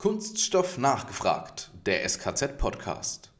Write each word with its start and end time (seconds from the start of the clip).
Kunststoff 0.00 0.78
nachgefragt, 0.78 1.72
der 1.84 2.08
SKZ-Podcast. 2.08 3.32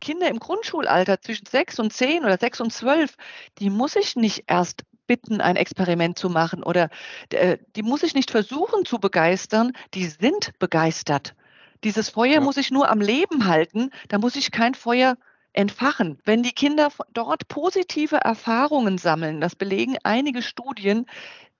Kinder 0.00 0.28
im 0.28 0.38
Grundschulalter 0.38 1.20
zwischen 1.20 1.46
sechs 1.46 1.80
und 1.80 1.92
zehn 1.92 2.24
oder 2.24 2.38
sechs 2.38 2.60
und 2.60 2.72
zwölf, 2.72 3.16
die 3.58 3.68
muss 3.68 3.96
ich 3.96 4.14
nicht 4.14 4.44
erst 4.46 4.84
bitten, 5.08 5.40
ein 5.40 5.56
Experiment 5.56 6.16
zu 6.16 6.30
machen 6.30 6.62
oder 6.62 6.88
äh, 7.32 7.58
die 7.74 7.82
muss 7.82 8.04
ich 8.04 8.14
nicht 8.14 8.30
versuchen 8.30 8.84
zu 8.84 9.00
begeistern, 9.00 9.72
die 9.94 10.06
sind 10.06 10.56
begeistert. 10.60 11.34
Dieses 11.82 12.10
Feuer 12.10 12.34
ja. 12.34 12.40
muss 12.40 12.58
ich 12.58 12.70
nur 12.70 12.88
am 12.88 13.00
Leben 13.00 13.48
halten, 13.48 13.90
da 14.06 14.18
muss 14.18 14.36
ich 14.36 14.52
kein 14.52 14.74
Feuer 14.76 15.16
entfachen. 15.52 16.18
Wenn 16.24 16.42
die 16.42 16.52
Kinder 16.52 16.90
dort 17.12 17.48
positive 17.48 18.16
Erfahrungen 18.16 18.98
sammeln, 18.98 19.40
das 19.40 19.56
belegen 19.56 19.96
einige 20.02 20.42
Studien, 20.42 21.06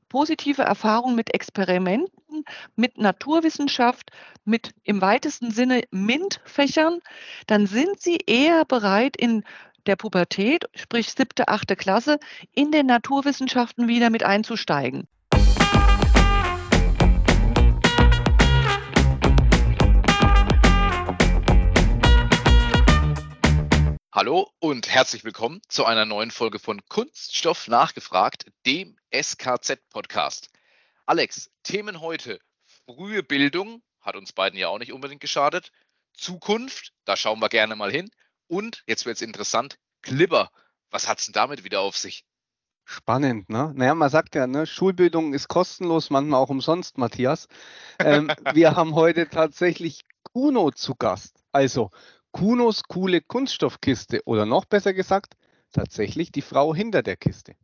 positive 0.08 0.62
Erfahrungen 0.62 1.16
mit 1.16 1.32
Experimenten, 1.34 2.44
mit 2.76 2.98
Naturwissenschaft, 2.98 4.10
mit 4.44 4.72
im 4.82 5.00
weitesten 5.00 5.50
Sinne 5.50 5.82
MINT-Fächern, 5.90 7.00
dann 7.46 7.66
sind 7.66 8.00
sie 8.00 8.18
eher 8.26 8.64
bereit, 8.64 9.16
in 9.16 9.44
der 9.86 9.96
Pubertät, 9.96 10.64
sprich 10.74 11.10
siebte, 11.12 11.48
achte 11.48 11.76
Klasse, 11.76 12.18
in 12.54 12.70
den 12.70 12.86
Naturwissenschaften 12.86 13.88
wieder 13.88 14.10
mit 14.10 14.22
einzusteigen. 14.22 15.08
Hallo 24.20 24.50
und 24.58 24.86
herzlich 24.86 25.24
willkommen 25.24 25.62
zu 25.66 25.86
einer 25.86 26.04
neuen 26.04 26.30
Folge 26.30 26.58
von 26.58 26.84
Kunststoff 26.90 27.68
nachgefragt, 27.68 28.44
dem 28.66 28.98
SKZ-Podcast. 29.10 30.50
Alex, 31.06 31.50
Themen 31.62 32.02
heute. 32.02 32.38
Frühe 32.84 33.22
Bildung, 33.22 33.80
hat 34.02 34.16
uns 34.16 34.34
beiden 34.34 34.58
ja 34.58 34.68
auch 34.68 34.78
nicht 34.78 34.92
unbedingt 34.92 35.22
geschadet. 35.22 35.72
Zukunft, 36.12 36.92
da 37.06 37.16
schauen 37.16 37.40
wir 37.40 37.48
gerne 37.48 37.76
mal 37.76 37.90
hin. 37.90 38.10
Und, 38.46 38.82
jetzt 38.86 39.06
wird 39.06 39.16
es 39.16 39.22
interessant, 39.22 39.78
Glibber. 40.02 40.50
Was 40.90 41.08
hat 41.08 41.20
es 41.20 41.24
denn 41.24 41.32
damit 41.32 41.64
wieder 41.64 41.80
auf 41.80 41.96
sich? 41.96 42.26
Spannend, 42.84 43.48
ne? 43.48 43.72
Naja, 43.74 43.94
man 43.94 44.10
sagt 44.10 44.34
ja, 44.34 44.46
ne, 44.46 44.66
Schulbildung 44.66 45.32
ist 45.32 45.48
kostenlos, 45.48 46.10
manchmal 46.10 46.40
auch 46.40 46.50
umsonst, 46.50 46.98
Matthias. 46.98 47.48
Ähm, 47.98 48.30
wir 48.52 48.76
haben 48.76 48.94
heute 48.94 49.30
tatsächlich 49.30 50.04
Kuno 50.24 50.72
zu 50.72 50.94
Gast. 50.94 51.42
Also 51.52 51.90
Kunos 52.32 52.82
coole 52.84 53.20
Kunststoffkiste 53.20 54.22
oder 54.24 54.46
noch 54.46 54.64
besser 54.64 54.94
gesagt, 54.94 55.34
tatsächlich 55.72 56.32
die 56.32 56.42
Frau 56.42 56.74
hinter 56.74 57.02
der 57.02 57.16
Kiste. 57.16 57.54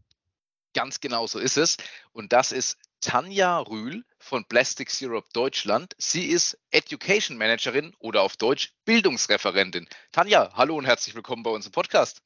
Ganz 0.74 1.00
genau 1.00 1.26
so 1.26 1.38
ist 1.38 1.56
es. 1.56 1.78
Und 2.12 2.32
das 2.32 2.52
ist 2.52 2.76
Tanja 3.00 3.60
Rühl 3.60 4.04
von 4.18 4.44
Plastics 4.44 5.00
Europe 5.02 5.28
Deutschland. 5.32 5.94
Sie 5.96 6.26
ist 6.26 6.58
Education 6.70 7.38
Managerin 7.38 7.94
oder 7.98 8.22
auf 8.22 8.36
Deutsch 8.36 8.74
Bildungsreferentin. 8.84 9.88
Tanja, 10.12 10.50
hallo 10.54 10.76
und 10.76 10.84
herzlich 10.84 11.14
willkommen 11.14 11.42
bei 11.42 11.50
uns 11.50 11.66
im 11.66 11.72
Podcast. 11.72 12.22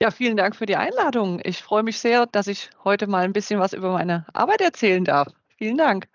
Ja, 0.00 0.10
vielen 0.10 0.36
Dank 0.36 0.54
für 0.54 0.66
die 0.66 0.76
Einladung. 0.76 1.40
Ich 1.42 1.62
freue 1.62 1.82
mich 1.82 1.98
sehr, 1.98 2.26
dass 2.26 2.46
ich 2.46 2.70
heute 2.84 3.06
mal 3.06 3.24
ein 3.24 3.32
bisschen 3.32 3.58
was 3.58 3.72
über 3.72 3.92
meine 3.92 4.26
Arbeit 4.34 4.60
erzählen 4.60 5.04
darf. 5.04 5.28
Vielen 5.56 5.78
Dank. 5.78 6.06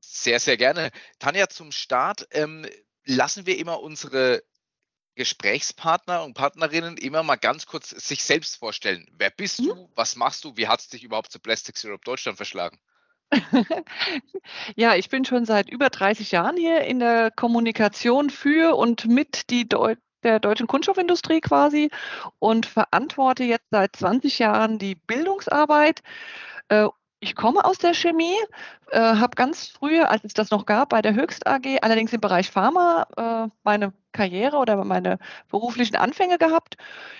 Sehr, 0.00 0.40
sehr 0.40 0.56
gerne. 0.56 0.90
Tanja, 1.18 1.48
zum 1.48 1.70
Start. 1.70 2.26
Ähm, 2.30 2.66
lassen 3.04 3.46
wir 3.46 3.58
immer 3.58 3.80
unsere 3.80 4.42
Gesprächspartner 5.14 6.22
und 6.24 6.34
Partnerinnen 6.34 6.96
immer 6.96 7.22
mal 7.22 7.36
ganz 7.36 7.66
kurz 7.66 7.90
sich 7.90 8.24
selbst 8.24 8.56
vorstellen. 8.56 9.06
Wer 9.12 9.30
bist 9.30 9.60
mhm. 9.60 9.66
du? 9.66 9.90
Was 9.94 10.16
machst 10.16 10.44
du? 10.44 10.56
Wie 10.56 10.68
hat 10.68 10.80
es 10.80 10.88
dich 10.88 11.04
überhaupt 11.04 11.30
zu 11.30 11.38
Plastics 11.38 11.84
Europe 11.84 12.04
Deutschland 12.04 12.36
verschlagen? 12.36 12.78
ja, 14.76 14.94
ich 14.94 15.08
bin 15.08 15.24
schon 15.24 15.44
seit 15.44 15.70
über 15.70 15.90
30 15.90 16.32
Jahren 16.32 16.56
hier 16.56 16.82
in 16.82 16.98
der 16.98 17.30
Kommunikation 17.30 18.30
für 18.30 18.76
und 18.76 19.06
mit 19.06 19.50
die 19.50 19.68
Deu 19.68 19.96
der 20.22 20.38
deutschen 20.38 20.66
Kunststoffindustrie 20.68 21.40
quasi 21.40 21.90
und 22.38 22.66
verantworte 22.66 23.44
jetzt 23.44 23.66
seit 23.70 23.96
20 23.96 24.38
Jahren 24.38 24.78
die 24.78 24.94
Bildungsarbeit 24.94 26.00
äh, 26.68 26.88
ich 27.22 27.36
komme 27.36 27.64
aus 27.64 27.78
der 27.78 27.94
Chemie, 27.94 28.36
äh, 28.90 28.98
habe 28.98 29.36
ganz 29.36 29.68
früh, 29.68 30.00
als 30.00 30.24
es 30.24 30.34
das 30.34 30.50
noch 30.50 30.66
gab, 30.66 30.88
bei 30.88 31.02
der 31.02 31.14
Höchst 31.14 31.46
AG, 31.46 31.78
allerdings 31.80 32.12
im 32.12 32.20
Bereich 32.20 32.50
Pharma, 32.50 33.06
äh, 33.16 33.48
meine 33.62 33.92
Karriere 34.10 34.56
oder 34.56 34.84
meine 34.84 35.18
beruflichen 35.48 35.94
Anfänge 35.94 36.36
gehabt. 36.36 36.76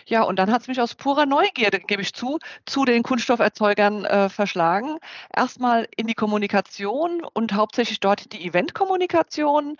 Ja, 0.07 0.23
und 0.25 0.41
dann 0.41 0.51
hat 0.51 0.63
es 0.63 0.69
mich 0.69 0.81
aus 0.81 0.97
purer 0.97 1.25
Neugierde, 1.25 1.79
gebe 1.79 2.03
ich 2.03 2.15
zu, 2.15 2.41
zu 2.67 2.85
den 2.85 3.05
Kunststofferzeugern 3.05 4.05
äh, 4.05 4.29
verschlagen. 4.29 4.99
Erstmal 5.35 5.87
in 5.97 6.09
die 6.09 6.15
Kommunikation 6.15 7.23
und 7.33 7.53
hauptsächlich 7.53 8.01
dort 8.01 8.33
die 8.33 8.45
Eventkommunikation, 8.45 9.77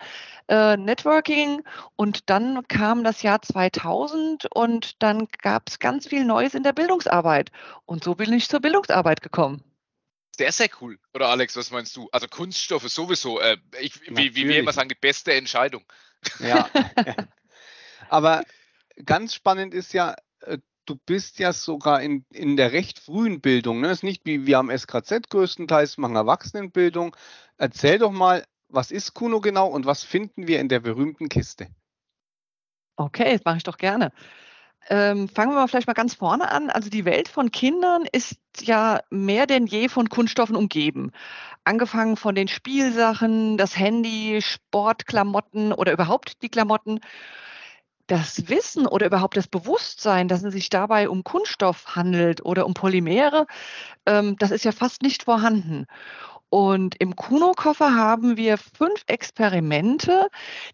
äh, 0.47 0.77
Networking. 0.77 1.63
Und 1.97 2.29
dann 2.29 2.65
kam 2.69 3.03
das 3.03 3.23
Jahr 3.23 3.41
2000 3.41 4.47
und 4.55 5.03
dann 5.03 5.27
gab 5.41 5.63
es 5.67 5.79
ganz 5.79 6.07
viel 6.07 6.23
Neues 6.23 6.53
in 6.53 6.63
der 6.63 6.73
Bildungsarbeit. 6.73 7.51
Und 7.85 8.05
so 8.05 8.15
bin 8.15 8.31
ich 8.31 8.47
zur 8.47 8.61
Bildungsarbeit 8.61 9.21
gekommen. 9.21 9.63
Sehr, 10.37 10.51
sehr 10.51 10.69
cool. 10.81 10.97
Oder 11.13 11.29
Alex, 11.29 11.55
was 11.55 11.71
meinst 11.71 11.95
du? 11.95 12.09
Also 12.11 12.27
Kunststoffe 12.27 12.89
sowieso, 12.89 13.39
äh, 13.39 13.57
ich, 13.79 14.01
wie, 14.07 14.35
wie 14.35 14.47
wir 14.47 14.59
immer 14.59 14.73
sagen, 14.73 14.89
die 14.89 14.95
beste 14.95 15.33
Entscheidung. 15.33 15.83
Ja. 16.39 16.69
Aber 18.09 18.43
ganz 19.05 19.35
spannend 19.35 19.73
ist 19.73 19.93
ja, 19.93 20.15
äh, 20.41 20.57
du 20.85 20.95
bist 21.05 21.39
ja 21.39 21.53
sogar 21.53 22.01
in, 22.01 22.25
in 22.31 22.57
der 22.57 22.71
recht 22.71 22.99
frühen 22.99 23.41
Bildung. 23.41 23.81
Ne? 23.81 23.89
Das 23.89 23.99
ist 23.99 24.03
nicht 24.03 24.25
wie 24.25 24.47
wir 24.47 24.57
am 24.57 24.75
SKZ 24.75 25.29
größtenteils 25.29 25.97
machen 25.97 26.15
Erwachsenenbildung. 26.15 27.15
Erzähl 27.57 27.99
doch 27.99 28.11
mal, 28.11 28.43
was 28.69 28.89
ist 28.89 29.13
Kuno 29.13 29.39
genau 29.39 29.67
und 29.67 29.85
was 29.85 30.03
finden 30.03 30.47
wir 30.47 30.59
in 30.59 30.67
der 30.67 30.79
berühmten 30.79 31.29
Kiste? 31.29 31.67
Okay, 32.95 33.33
das 33.33 33.45
mache 33.45 33.57
ich 33.57 33.63
doch 33.63 33.77
gerne. 33.77 34.11
Ähm, 34.89 35.29
fangen 35.29 35.51
wir 35.53 35.55
mal 35.61 35.67
vielleicht 35.67 35.87
mal 35.87 35.93
ganz 35.93 36.15
vorne 36.15 36.51
an. 36.51 36.69
Also 36.69 36.89
die 36.89 37.05
Welt 37.05 37.27
von 37.27 37.51
Kindern 37.51 38.05
ist 38.11 38.37
ja 38.61 38.99
mehr 39.09 39.47
denn 39.47 39.65
je 39.65 39.87
von 39.89 40.09
Kunststoffen 40.09 40.55
umgeben. 40.55 41.11
Angefangen 41.63 42.17
von 42.17 42.35
den 42.35 42.47
Spielsachen, 42.49 43.57
das 43.57 43.77
Handy, 43.77 44.41
Sportklamotten 44.41 45.71
oder 45.73 45.93
überhaupt 45.93 46.41
die 46.41 46.49
Klamotten. 46.49 46.99
Das 48.07 48.49
Wissen 48.49 48.85
oder 48.85 49.05
überhaupt 49.05 49.37
das 49.37 49.47
Bewusstsein, 49.47 50.27
dass 50.27 50.43
es 50.43 50.53
sich 50.53 50.69
dabei 50.69 51.07
um 51.07 51.23
Kunststoff 51.23 51.95
handelt 51.95 52.45
oder 52.45 52.65
um 52.65 52.73
Polymere, 52.73 53.47
ähm, 54.05 54.35
das 54.37 54.51
ist 54.51 54.65
ja 54.65 54.73
fast 54.73 55.01
nicht 55.03 55.23
vorhanden. 55.23 55.85
Und 56.53 56.93
im 56.99 57.15
Kuno-Koffer 57.15 57.95
haben 57.95 58.37
wir 58.37 58.59
fünf 58.59 59.05
Experimente, 59.07 60.27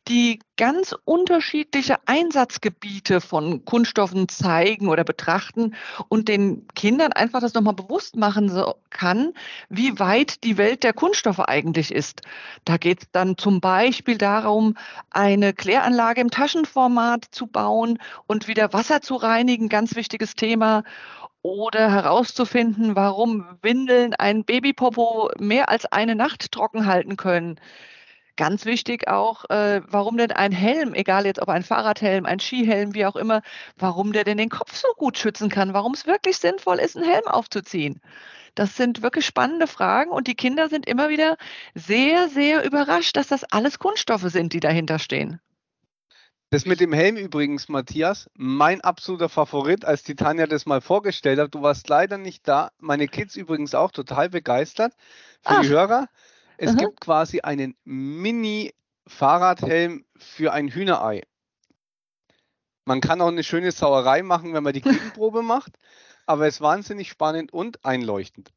die 0.10 0.40
ganz 0.58 0.94
unterschiedliche 1.06 1.96
Einsatzgebiete 2.06 3.22
von 3.22 3.64
Kunststoffen 3.64 4.28
zeigen 4.28 4.90
oder 4.90 5.06
betrachten 5.06 5.76
und 6.10 6.28
den 6.28 6.68
Kindern 6.76 7.14
einfach 7.14 7.40
das 7.40 7.54
nochmal 7.54 7.76
bewusst 7.76 8.18
machen 8.18 8.52
kann, 8.90 9.32
wie 9.70 9.98
weit 10.00 10.44
die 10.44 10.58
Welt 10.58 10.84
der 10.84 10.92
Kunststoffe 10.92 11.40
eigentlich 11.40 11.94
ist. 11.94 12.24
Da 12.66 12.76
geht 12.76 13.04
es 13.04 13.08
dann 13.14 13.38
zum 13.38 13.62
Beispiel 13.62 14.18
darum, 14.18 14.76
eine 15.12 15.54
Kläranlage 15.54 16.20
im 16.20 16.30
Taschenformat 16.30 17.24
zu 17.32 17.48
bauen 17.48 18.00
und 18.28 18.50
wieder 18.50 18.74
Wasser 18.74 19.00
zu 19.00 19.16
reinigen, 19.16 19.70
ganz 19.70 19.96
wichtiges 19.96 20.36
Thema 20.36 20.84
oder 21.42 21.92
herauszufinden, 21.92 22.96
warum 22.96 23.46
Windeln 23.62 24.14
ein 24.14 24.44
Babypopo 24.46 25.32
mehr 25.40 25.70
als 25.70 25.86
eine 25.86 26.16
Nacht 26.16 26.52
trocken 26.52 26.86
halten 26.86 27.18
können. 27.18 27.60
Ganz 28.38 28.66
wichtig 28.66 29.08
auch, 29.10 29.46
äh, 29.50 29.82
warum 29.88 30.18
denn 30.18 30.32
ein 30.32 30.52
Helm, 30.54 30.94
egal 30.94 31.26
jetzt 31.26 31.42
ob 31.42 31.50
ein 31.50 31.64
Fahrradhelm, 31.64 32.26
ein 32.26 32.40
Skihelm, 32.40 32.94
wie 32.96 33.06
auch 33.06 33.16
immer, 33.18 33.42
warum 33.78 34.14
der 34.14 34.24
denn 34.24 34.38
den 34.38 34.50
Kopf 34.50 34.76
so 34.76 34.88
gut 34.98 35.18
schützen 35.18 35.50
kann, 35.50 35.74
warum 35.74 35.94
es 35.94 36.08
wirklich 36.08 36.38
sinnvoll 36.38 36.80
ist, 36.80 36.96
einen 36.96 37.10
Helm 37.10 37.28
aufzuziehen. 37.28 38.02
Das 38.56 38.76
sind 38.78 39.02
wirklich 39.04 39.26
spannende 39.26 39.68
Fragen 39.68 40.12
und 40.12 40.28
die 40.28 40.36
Kinder 40.36 40.70
sind 40.70 40.88
immer 40.88 41.10
wieder 41.10 41.38
sehr, 41.76 42.30
sehr 42.30 42.66
überrascht, 42.66 43.16
dass 43.18 43.28
das 43.28 43.44
alles 43.46 43.80
Kunststoffe 43.80 44.30
sind, 44.30 44.54
die 44.54 44.60
dahinter 44.62 45.00
stehen. 45.00 45.42
Das 46.52 46.66
mit 46.66 46.80
dem 46.80 46.94
Helm 46.94 47.16
übrigens, 47.16 47.70
Matthias, 47.70 48.28
mein 48.34 48.82
absoluter 48.82 49.30
Favorit, 49.30 49.86
als 49.86 50.02
die 50.02 50.16
Tanja 50.16 50.48
das 50.48 50.66
mal 50.66 50.82
vorgestellt 50.82 51.40
hat. 51.40 51.54
Du 51.54 51.62
warst 51.62 51.88
leider 51.90 52.18
nicht 52.18 52.48
da. 52.48 52.72
Meine 52.80 53.08
Kids 53.08 53.36
übrigens 53.36 53.76
auch 53.76 53.92
total 53.92 54.30
begeistert. 54.30 54.96
Für 55.42 55.58
Ach. 55.58 55.62
die 55.62 55.68
Hörer, 55.68 56.10
es 56.58 56.74
mhm. 56.74 56.78
gibt 56.78 57.02
quasi 57.02 57.42
einen 57.42 57.76
Mini-Fahrradhelm 57.84 60.06
für 60.18 60.52
ein 60.52 60.70
Hühnerei. 60.70 61.22
Man 62.84 63.00
kann 63.00 63.22
auch 63.22 63.28
eine 63.28 63.44
schöne 63.44 63.72
Sauerei 63.72 64.24
machen, 64.24 64.56
wenn 64.56 64.64
man 64.64 64.74
die 64.74 64.82
Gegenprobe 64.82 65.44
macht, 65.44 65.74
aber 66.26 66.48
es 66.48 66.56
ist 66.56 66.62
wahnsinnig 66.62 67.10
spannend 67.10 67.54
und 67.54 67.86
einleuchtend. 67.86 68.52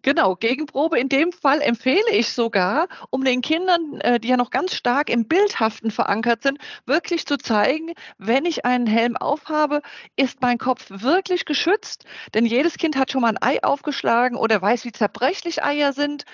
Genau, 0.00 0.36
Gegenprobe 0.36 0.98
in 0.98 1.08
dem 1.08 1.32
Fall 1.32 1.60
empfehle 1.60 2.10
ich 2.12 2.32
sogar, 2.32 2.88
um 3.10 3.24
den 3.24 3.42
Kindern, 3.42 4.00
äh, 4.00 4.18
die 4.18 4.28
ja 4.28 4.36
noch 4.36 4.50
ganz 4.50 4.74
stark 4.74 5.10
im 5.10 5.28
Bildhaften 5.28 5.90
verankert 5.90 6.42
sind, 6.42 6.58
wirklich 6.86 7.26
zu 7.26 7.36
zeigen, 7.36 7.92
wenn 8.16 8.46
ich 8.46 8.64
einen 8.64 8.86
Helm 8.86 9.16
aufhabe, 9.16 9.82
ist 10.16 10.40
mein 10.40 10.58
Kopf 10.58 10.86
wirklich 10.88 11.44
geschützt. 11.44 12.04
Denn 12.32 12.46
jedes 12.46 12.78
Kind 12.78 12.96
hat 12.96 13.12
schon 13.12 13.20
mal 13.20 13.36
ein 13.36 13.42
Ei 13.42 13.62
aufgeschlagen 13.62 14.38
oder 14.38 14.62
weiß, 14.62 14.84
wie 14.84 14.92
zerbrechlich 14.92 15.62
Eier 15.62 15.92
sind. 15.92 16.24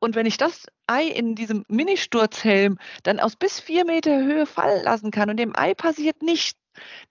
Und 0.00 0.16
wenn 0.16 0.26
ich 0.26 0.36
das 0.36 0.66
Ei 0.86 1.04
in 1.06 1.34
diesem 1.34 1.64
Ministurzhelm 1.68 2.78
dann 3.04 3.20
aus 3.20 3.36
bis 3.36 3.60
vier 3.60 3.84
Meter 3.84 4.18
Höhe 4.18 4.46
fallen 4.46 4.82
lassen 4.82 5.10
kann 5.10 5.30
und 5.30 5.36
dem 5.36 5.54
Ei 5.56 5.74
passiert 5.74 6.22
nichts, 6.22 6.58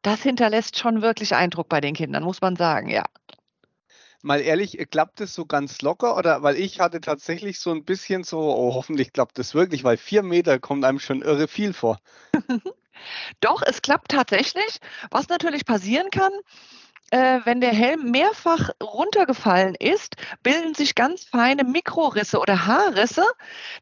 das 0.02 0.22
hinterlässt 0.22 0.78
schon 0.78 1.02
wirklich 1.02 1.34
Eindruck 1.34 1.70
bei 1.70 1.80
den 1.82 1.96
Kindern, 1.96 2.24
muss 2.24 2.42
man 2.42 2.56
sagen, 2.56 2.90
ja 2.90 3.06
mal 4.24 4.42
ehrlich, 4.42 4.78
klappt 4.90 5.20
das 5.20 5.34
so 5.34 5.46
ganz 5.46 5.81
locker? 5.81 6.18
Oder 6.18 6.42
weil 6.44 6.56
ich 6.56 6.80
hatte 6.80 7.02
tatsächlich 7.02 7.60
so 7.60 7.72
ein 7.72 7.84
bisschen 7.84 8.24
so, 8.24 8.40
oh, 8.40 8.74
hoffentlich 8.74 9.14
klappt 9.14 9.38
das 9.38 9.54
wirklich, 9.54 9.84
weil 9.84 9.98
vier 9.98 10.24
Meter 10.24 10.60
kommt 10.60 10.86
einem 10.86 11.00
schon 11.00 11.22
irre 11.22 11.48
viel 11.48 11.74
vor. 11.74 12.00
Doch, 13.42 13.62
es 13.66 13.81
klappt 13.81 14.12
tatsächlich. 14.12 14.80
Was 15.12 15.28
natürlich 15.28 15.66
passieren 15.66 16.10
kann, 16.10 16.31
äh, 17.13 17.42
wenn 17.45 17.62
der 17.62 17.74
Helm 17.74 18.10
mehrfach 18.10 18.71
runtergefallen 18.81 19.75
ist, 19.75 20.15
bilden 20.42 20.74
sich 20.74 20.95
ganz 20.95 21.24
feine 21.24 21.63
Mikrorisse 21.63 22.39
oder 22.39 22.65
Haarrisse. 22.65 23.24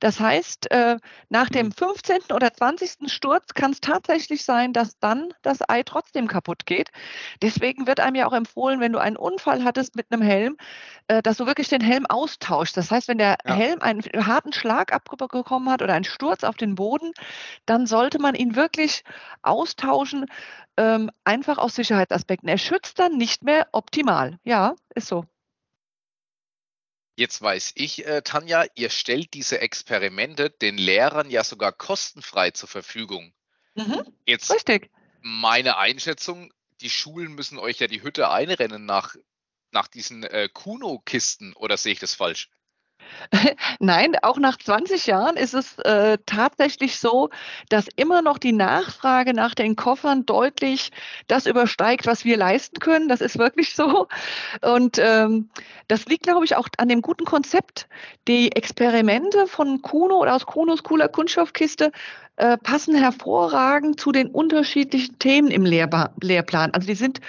Das 0.01 0.19
heißt, 0.19 0.69
äh, 0.69 0.97
nach 1.29 1.47
dem 1.47 1.71
15. 1.71 2.17
Mhm. 2.29 2.35
oder 2.35 2.53
20. 2.53 3.09
Sturz 3.09 3.53
kann 3.53 3.71
es 3.71 3.79
tatsächlich 3.79 4.43
sein, 4.43 4.73
dass 4.73 4.99
dann 4.99 5.33
das 5.43 5.59
Ei 5.69 5.83
trotzdem 5.83 6.27
kaputt 6.27 6.65
geht. 6.65 6.89
Deswegen 7.41 7.87
wird 7.87 8.01
einem 8.01 8.15
ja 8.15 8.27
auch 8.27 8.33
empfohlen, 8.33 8.81
wenn 8.81 8.91
du 8.91 8.99
einen 8.99 9.15
Unfall 9.15 9.63
hattest 9.63 9.95
mit 9.95 10.07
einem 10.11 10.21
Helm, 10.21 10.57
äh, 11.07 11.21
dass 11.21 11.37
du 11.37 11.45
wirklich 11.45 11.69
den 11.69 11.81
Helm 11.81 12.05
austauschst. 12.07 12.75
Das 12.75 12.91
heißt, 12.91 13.07
wenn 13.07 13.17
der 13.17 13.37
ja. 13.47 13.53
Helm 13.53 13.81
einen 13.81 14.01
harten 14.25 14.51
Schlag 14.51 14.91
abbekommen 14.91 15.69
hat 15.69 15.81
oder 15.81 15.93
einen 15.93 16.03
Sturz 16.03 16.43
auf 16.43 16.57
den 16.57 16.75
Boden, 16.75 17.13
dann 17.65 17.87
sollte 17.87 18.19
man 18.19 18.35
ihn 18.35 18.57
wirklich 18.57 19.05
austauschen, 19.41 20.25
ähm, 20.77 21.11
einfach 21.23 21.57
aus 21.57 21.75
Sicherheitsaspekten. 21.75 22.49
Er 22.49 22.57
schützt 22.57 22.99
dann 22.99 23.17
nicht 23.17 23.43
mehr 23.43 23.67
optimal. 23.71 24.39
Ja, 24.43 24.75
ist 24.95 25.07
so. 25.07 25.25
Jetzt 27.15 27.41
weiß 27.41 27.73
ich, 27.75 28.05
äh, 28.07 28.21
Tanja, 28.21 28.65
ihr 28.75 28.89
stellt 28.89 29.33
diese 29.33 29.59
Experimente 29.59 30.49
den 30.49 30.77
Lehrern 30.77 31.29
ja 31.29 31.43
sogar 31.43 31.71
kostenfrei 31.71 32.51
zur 32.51 32.69
Verfügung. 32.69 33.33
Mhm, 33.75 34.03
Jetzt 34.25 34.51
richtig. 34.51 34.89
meine 35.21 35.77
Einschätzung, 35.77 36.53
die 36.79 36.89
Schulen 36.89 37.33
müssen 37.33 37.59
euch 37.59 37.79
ja 37.79 37.87
die 37.87 38.01
Hütte 38.01 38.29
einrennen 38.31 38.85
nach, 38.85 39.15
nach 39.71 39.87
diesen 39.87 40.23
äh, 40.23 40.49
Kuno-Kisten 40.51 41.53
oder 41.53 41.77
sehe 41.77 41.93
ich 41.93 41.99
das 41.99 42.15
falsch? 42.15 42.49
Nein, 43.79 44.15
auch 44.21 44.37
nach 44.37 44.57
20 44.57 45.07
Jahren 45.07 45.37
ist 45.37 45.53
es 45.53 45.77
äh, 45.79 46.17
tatsächlich 46.25 46.99
so, 46.99 47.29
dass 47.69 47.87
immer 47.95 48.21
noch 48.21 48.37
die 48.37 48.51
Nachfrage 48.51 49.33
nach 49.33 49.55
den 49.55 49.75
Koffern 49.75 50.25
deutlich 50.25 50.91
das 51.27 51.45
übersteigt, 51.45 52.07
was 52.07 52.25
wir 52.25 52.37
leisten 52.37 52.79
können. 52.79 53.07
Das 53.07 53.21
ist 53.21 53.37
wirklich 53.37 53.75
so. 53.75 54.07
Und 54.61 54.97
ähm, 54.99 55.49
das 55.87 56.05
liegt, 56.05 56.23
glaube 56.23 56.45
ich, 56.45 56.55
auch 56.55 56.67
an 56.77 56.89
dem 56.89 57.01
guten 57.01 57.25
Konzept. 57.25 57.87
Die 58.27 58.51
Experimente 58.55 59.47
von 59.47 59.81
Kuno 59.81 60.17
oder 60.17 60.35
aus 60.35 60.45
Kunos 60.45 60.83
cooler 60.83 61.07
Kunststoffkiste 61.07 61.91
äh, 62.37 62.57
passen 62.57 62.95
hervorragend 62.95 63.99
zu 63.99 64.11
den 64.11 64.27
unterschiedlichen 64.27 65.19
Themen 65.19 65.51
im 65.51 65.65
Lehrba 65.65 66.11
Lehrplan. 66.21 66.71
Also 66.73 66.87
die 66.87 66.95
sind 66.95 67.19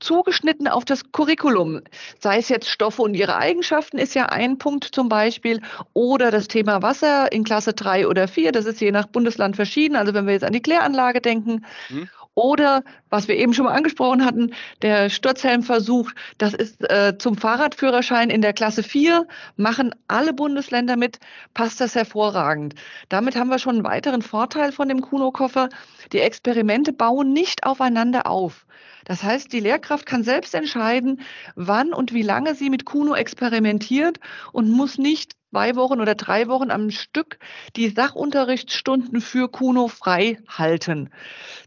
zugeschnitten 0.00 0.68
auf 0.68 0.84
das 0.84 1.12
Curriculum. 1.12 1.80
Sei 2.18 2.38
es 2.38 2.48
jetzt 2.48 2.68
Stoffe 2.68 3.02
und 3.02 3.14
ihre 3.14 3.36
Eigenschaften 3.36 3.98
ist 3.98 4.14
ja 4.14 4.26
ein 4.26 4.58
Punkt 4.58 4.84
zum 4.84 5.08
Beispiel 5.08 5.60
oder 5.92 6.30
das 6.30 6.48
Thema 6.48 6.82
Wasser 6.82 7.30
in 7.32 7.44
Klasse 7.44 7.72
3 7.72 8.08
oder 8.08 8.28
4, 8.28 8.52
das 8.52 8.66
ist 8.66 8.80
je 8.80 8.90
nach 8.90 9.06
Bundesland 9.06 9.56
verschieden. 9.56 9.96
Also 9.96 10.14
wenn 10.14 10.26
wir 10.26 10.32
jetzt 10.32 10.44
an 10.44 10.52
die 10.52 10.62
Kläranlage 10.62 11.20
denken. 11.20 11.64
Mhm. 11.88 12.08
Oder, 12.40 12.84
was 13.10 13.28
wir 13.28 13.36
eben 13.36 13.52
schon 13.52 13.66
mal 13.66 13.74
angesprochen 13.74 14.24
hatten, 14.24 14.54
der 14.80 15.10
Sturzhelmversuch, 15.10 16.10
das 16.38 16.54
ist 16.54 16.80
äh, 16.90 17.18
zum 17.18 17.36
Fahrradführerschein 17.36 18.30
in 18.30 18.40
der 18.40 18.54
Klasse 18.54 18.82
4, 18.82 19.26
machen 19.56 19.94
alle 20.08 20.32
Bundesländer 20.32 20.96
mit, 20.96 21.18
passt 21.52 21.82
das 21.82 21.94
hervorragend. 21.94 22.76
Damit 23.10 23.36
haben 23.36 23.50
wir 23.50 23.58
schon 23.58 23.74
einen 23.74 23.84
weiteren 23.84 24.22
Vorteil 24.22 24.72
von 24.72 24.88
dem 24.88 25.02
Kuno-Koffer. 25.02 25.68
Die 26.12 26.20
Experimente 26.20 26.94
bauen 26.94 27.34
nicht 27.34 27.64
aufeinander 27.64 28.26
auf. 28.26 28.64
Das 29.04 29.22
heißt, 29.22 29.52
die 29.52 29.60
Lehrkraft 29.60 30.06
kann 30.06 30.22
selbst 30.22 30.54
entscheiden, 30.54 31.20
wann 31.56 31.92
und 31.92 32.14
wie 32.14 32.22
lange 32.22 32.54
sie 32.54 32.70
mit 32.70 32.86
Kuno 32.86 33.14
experimentiert 33.14 34.18
und 34.52 34.70
muss 34.70 34.96
nicht 34.96 35.34
zwei 35.50 35.76
Wochen 35.76 36.00
oder 36.00 36.14
drei 36.14 36.48
Wochen 36.48 36.70
am 36.70 36.90
Stück 36.90 37.38
die 37.76 37.88
Sachunterrichtsstunden 37.88 39.20
für 39.20 39.48
Kuno 39.48 39.88
frei 39.88 40.38
halten. 40.48 41.10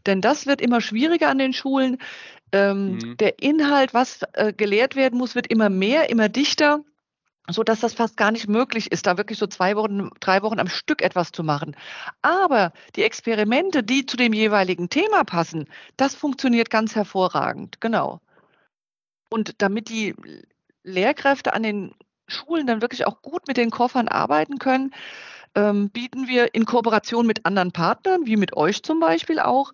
Denn 0.06 0.20
das 0.20 0.46
wird 0.46 0.60
immer 0.60 0.80
schwieriger 0.80 1.28
an 1.28 1.38
den 1.38 1.52
Schulen. 1.52 1.98
Ähm, 2.52 2.94
mhm. 2.94 3.16
Der 3.18 3.42
Inhalt, 3.42 3.94
was 3.94 4.20
äh, 4.32 4.52
gelehrt 4.52 4.96
werden 4.96 5.18
muss, 5.18 5.34
wird 5.34 5.48
immer 5.48 5.68
mehr, 5.68 6.10
immer 6.10 6.28
dichter 6.28 6.80
so 7.50 7.62
dass 7.62 7.80
das 7.80 7.94
fast 7.94 8.16
gar 8.16 8.30
nicht 8.32 8.48
möglich 8.48 8.90
ist, 8.90 9.06
da 9.06 9.18
wirklich 9.18 9.38
so 9.38 9.46
zwei 9.46 9.76
Wochen, 9.76 10.10
drei 10.20 10.42
Wochen 10.42 10.58
am 10.58 10.68
Stück 10.68 11.02
etwas 11.02 11.30
zu 11.30 11.42
machen. 11.42 11.76
Aber 12.22 12.72
die 12.96 13.02
Experimente, 13.02 13.82
die 13.82 14.06
zu 14.06 14.16
dem 14.16 14.32
jeweiligen 14.32 14.88
Thema 14.88 15.24
passen, 15.24 15.68
das 15.96 16.14
funktioniert 16.14 16.70
ganz 16.70 16.94
hervorragend, 16.94 17.80
genau. 17.80 18.20
Und 19.28 19.60
damit 19.60 19.88
die 19.90 20.14
Lehrkräfte 20.84 21.52
an 21.52 21.62
den 21.62 21.94
Schulen 22.26 22.66
dann 22.66 22.82
wirklich 22.82 23.06
auch 23.06 23.22
gut 23.22 23.46
mit 23.48 23.56
den 23.56 23.70
Koffern 23.70 24.08
arbeiten 24.08 24.58
können, 24.58 24.92
ähm, 25.54 25.90
bieten 25.90 26.28
wir 26.28 26.54
in 26.54 26.64
Kooperation 26.66 27.26
mit 27.26 27.46
anderen 27.46 27.72
Partnern, 27.72 28.26
wie 28.26 28.36
mit 28.36 28.56
euch 28.56 28.82
zum 28.82 29.00
Beispiel 29.00 29.38
auch, 29.38 29.72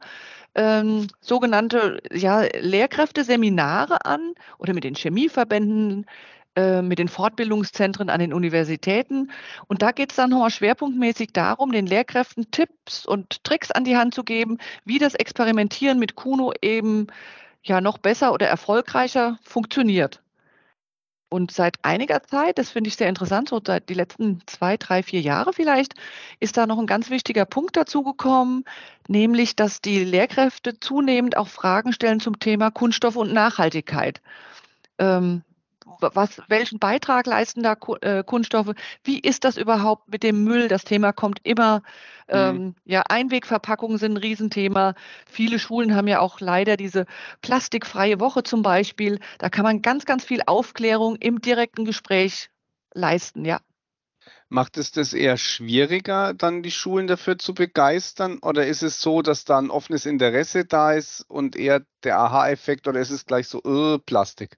ähm, 0.54 1.06
sogenannte 1.20 2.00
ja, 2.12 2.42
Lehrkräfteseminare 2.42 4.04
an 4.04 4.34
oder 4.58 4.74
mit 4.74 4.84
den 4.84 4.94
Chemieverbänden, 4.94 6.06
äh, 6.56 6.82
mit 6.82 6.98
den 6.98 7.08
Fortbildungszentren 7.08 8.10
an 8.10 8.20
den 8.20 8.32
Universitäten. 8.34 9.30
Und 9.68 9.82
da 9.82 9.92
geht 9.92 10.10
es 10.10 10.16
dann 10.16 10.30
nochmal 10.30 10.50
schwerpunktmäßig 10.50 11.32
darum, 11.32 11.72
den 11.72 11.86
Lehrkräften 11.86 12.50
Tipps 12.50 13.06
und 13.06 13.44
Tricks 13.44 13.70
an 13.70 13.84
die 13.84 13.96
Hand 13.96 14.14
zu 14.14 14.24
geben, 14.24 14.58
wie 14.84 14.98
das 14.98 15.14
Experimentieren 15.14 15.98
mit 15.98 16.16
Kuno 16.16 16.52
eben 16.60 17.06
ja 17.62 17.80
noch 17.80 17.98
besser 17.98 18.32
oder 18.32 18.48
erfolgreicher 18.48 19.38
funktioniert. 19.42 20.22
Und 21.32 21.52
seit 21.52 21.76
einiger 21.82 22.24
Zeit, 22.24 22.58
das 22.58 22.70
finde 22.70 22.88
ich 22.88 22.96
sehr 22.96 23.08
interessant, 23.08 23.48
so 23.48 23.60
seit 23.64 23.88
die 23.88 23.94
letzten 23.94 24.42
zwei, 24.46 24.76
drei, 24.76 25.04
vier 25.04 25.20
Jahre 25.20 25.52
vielleicht, 25.52 25.94
ist 26.40 26.56
da 26.56 26.66
noch 26.66 26.78
ein 26.78 26.88
ganz 26.88 27.08
wichtiger 27.08 27.44
Punkt 27.44 27.76
dazugekommen, 27.76 28.64
nämlich, 29.06 29.54
dass 29.54 29.80
die 29.80 30.02
Lehrkräfte 30.02 30.80
zunehmend 30.80 31.36
auch 31.36 31.46
Fragen 31.46 31.92
stellen 31.92 32.18
zum 32.18 32.40
Thema 32.40 32.72
Kunststoff 32.72 33.14
und 33.14 33.32
Nachhaltigkeit. 33.32 34.20
Ähm, 34.98 35.42
was, 36.00 36.42
welchen 36.48 36.78
Beitrag 36.78 37.26
leisten 37.26 37.62
da 37.62 37.76
äh, 38.00 38.22
Kunststoffe? 38.24 38.72
Wie 39.04 39.18
ist 39.18 39.44
das 39.44 39.56
überhaupt 39.56 40.10
mit 40.10 40.22
dem 40.22 40.44
Müll? 40.44 40.68
Das 40.68 40.84
Thema 40.84 41.12
kommt 41.12 41.40
immer. 41.42 41.82
Mhm. 42.28 42.34
Ähm, 42.34 42.74
ja, 42.84 43.02
Einwegverpackungen 43.08 43.98
sind 43.98 44.14
ein 44.14 44.16
Riesenthema. 44.18 44.94
Viele 45.26 45.58
Schulen 45.58 45.94
haben 45.94 46.08
ja 46.08 46.20
auch 46.20 46.40
leider 46.40 46.76
diese 46.76 47.06
plastikfreie 47.42 48.20
Woche 48.20 48.42
zum 48.42 48.62
Beispiel. 48.62 49.18
Da 49.38 49.48
kann 49.48 49.64
man 49.64 49.82
ganz, 49.82 50.04
ganz 50.04 50.24
viel 50.24 50.42
Aufklärung 50.46 51.16
im 51.16 51.40
direkten 51.40 51.84
Gespräch 51.84 52.50
leisten, 52.94 53.44
ja. 53.44 53.60
Macht 54.52 54.78
es 54.78 54.90
das 54.90 55.12
eher 55.12 55.36
schwieriger, 55.36 56.34
dann 56.34 56.64
die 56.64 56.72
Schulen 56.72 57.06
dafür 57.06 57.38
zu 57.38 57.54
begeistern? 57.54 58.38
Oder 58.42 58.66
ist 58.66 58.82
es 58.82 59.00
so, 59.00 59.22
dass 59.22 59.44
da 59.44 59.58
ein 59.58 59.70
offenes 59.70 60.06
Interesse 60.06 60.64
da 60.64 60.92
ist 60.92 61.24
und 61.28 61.54
eher 61.54 61.82
der 62.02 62.18
Aha-Effekt 62.18 62.88
oder 62.88 62.98
ist 63.00 63.10
es 63.10 63.26
gleich 63.26 63.46
so, 63.46 63.62
äh, 63.62 63.98
Plastik? 64.00 64.56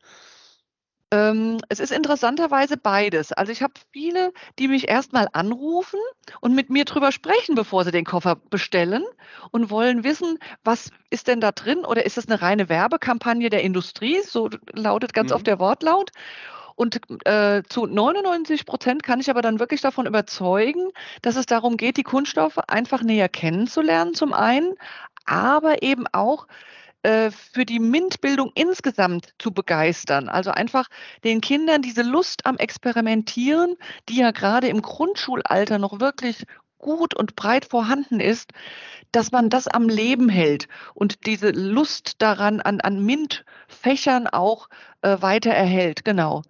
Ähm, 1.13 1.59
es 1.69 1.79
ist 1.79 1.93
interessanterweise 1.93 2.79
beides. 2.79 3.33
Also 3.33 3.53
ich 3.53 3.63
habe 3.63 3.75
viele, 3.93 4.33
die 4.59 4.67
mich 4.67 4.89
erstmal 4.89 5.29
anrufen 5.35 6.01
und 6.41 6.55
mit 6.55 6.71
mir 6.71 6.87
drüber 6.87 7.13
sprechen, 7.13 7.55
bevor 7.55 7.85
sie 7.85 7.91
den 7.91 8.07
Koffer 8.07 8.37
bestellen 8.37 9.05
und 9.51 9.69
wollen 9.69 10.05
wissen, 10.05 10.39
was 10.65 10.91
ist 11.11 11.29
denn 11.29 11.43
da 11.43 11.53
drin 11.53 11.85
oder 11.85 12.07
ist 12.07 12.17
es 12.17 12.29
eine 12.29 12.41
reine 12.41 12.71
Werbekampagne 12.71 13.51
der 13.51 13.63
Industrie? 13.63 14.21
So 14.23 14.49
lautet 14.73 15.13
ganz 15.13 15.31
mhm. 15.31 15.37
oft 15.37 15.47
der 15.47 15.59
Wortlaut. 15.59 16.11
Und 16.77 16.99
äh, 17.27 17.63
zu 17.69 17.85
99 17.85 18.65
Prozent 18.65 19.03
kann 19.03 19.21
ich 19.21 19.29
aber 19.29 19.43
dann 19.43 19.61
wirklich 19.61 19.83
davon 19.83 20.07
überzeugen, 20.07 20.89
dass 21.21 21.37
es 21.37 21.45
darum 21.45 21.77
geht, 21.77 21.99
die 21.99 22.03
Kunststoffe 22.03 22.57
einfach 22.69 23.03
näher 23.03 23.29
kennenzulernen, 23.29 24.15
zum 24.15 24.33
einen, 24.33 24.75
aber 25.27 25.83
eben 25.83 26.07
auch 26.13 26.47
für 27.05 27.65
die 27.65 27.81
MINT-Bildung 27.81 28.53
insgesamt 28.55 29.35
zu 29.39 29.53
begeistern. 29.53 30.29
Also 30.29 30.53
einfach 30.53 30.87
den 31.25 31.41
Kindern 31.41 31.83
diese 31.83 32.03
Lust 32.03 32.47
am 32.47 32.57
Experimentieren, 32.59 33.77
die 34.09 34.19
ja 34.19 34.31
gerade 34.31 34.69
im 34.69 34.83
Grundschulalter 34.83 35.79
noch 35.79 35.99
wirklich 35.99 36.45
gut 36.79 37.15
und 37.15 37.35
breit 37.37 37.65
vorhanden 37.65 38.21
ist, 38.21 38.53
dass 39.13 39.33
man 39.33 39.51
das 39.51 39.69
am 39.69 39.89
Leben 39.89 40.29
hält 40.29 40.69
und 40.95 41.27
diese 41.27 41.51
Lust 41.51 42.21
daran 42.21 42.61
an, 42.61 42.81
an 42.81 43.05
MINT-Fächern 43.05 44.27
auch 44.27 44.69
äh, 45.01 45.17
weiter 45.21 45.53
erhält. 45.53 46.05
Genau. 46.05 46.43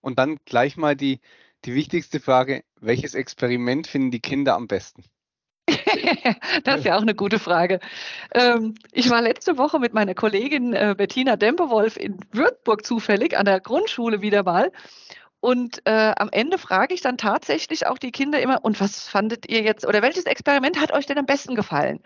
Und 0.00 0.18
dann 0.18 0.38
gleich 0.44 0.76
mal 0.76 0.96
die, 0.96 1.20
die 1.64 1.74
wichtigste 1.74 2.20
Frage, 2.20 2.64
welches 2.80 3.14
Experiment 3.14 3.86
finden 3.86 4.10
die 4.10 4.20
Kinder 4.20 4.54
am 4.54 4.66
besten? 4.66 5.04
das 6.64 6.78
ist 6.78 6.84
ja 6.84 6.96
auch 6.96 7.02
eine 7.02 7.14
gute 7.14 7.38
Frage. 7.38 7.80
Ähm, 8.34 8.74
ich 8.92 9.10
war 9.10 9.22
letzte 9.22 9.58
Woche 9.58 9.78
mit 9.78 9.94
meiner 9.94 10.14
Kollegin 10.14 10.72
äh, 10.74 10.94
Bettina 10.96 11.36
Dempewolf 11.36 11.96
in 11.96 12.18
Würzburg 12.32 12.84
zufällig 12.84 13.36
an 13.36 13.44
der 13.44 13.60
Grundschule 13.60 14.22
wieder 14.22 14.42
mal. 14.42 14.72
Und 15.40 15.82
äh, 15.86 16.12
am 16.16 16.28
Ende 16.30 16.56
frage 16.56 16.94
ich 16.94 17.00
dann 17.00 17.18
tatsächlich 17.18 17.86
auch 17.86 17.98
die 17.98 18.12
Kinder 18.12 18.40
immer, 18.40 18.64
und 18.64 18.80
was 18.80 19.08
fandet 19.08 19.50
ihr 19.50 19.62
jetzt, 19.62 19.84
oder 19.84 20.00
welches 20.00 20.26
Experiment 20.26 20.80
hat 20.80 20.92
euch 20.92 21.06
denn 21.06 21.18
am 21.18 21.26
besten 21.26 21.56
gefallen? 21.56 22.00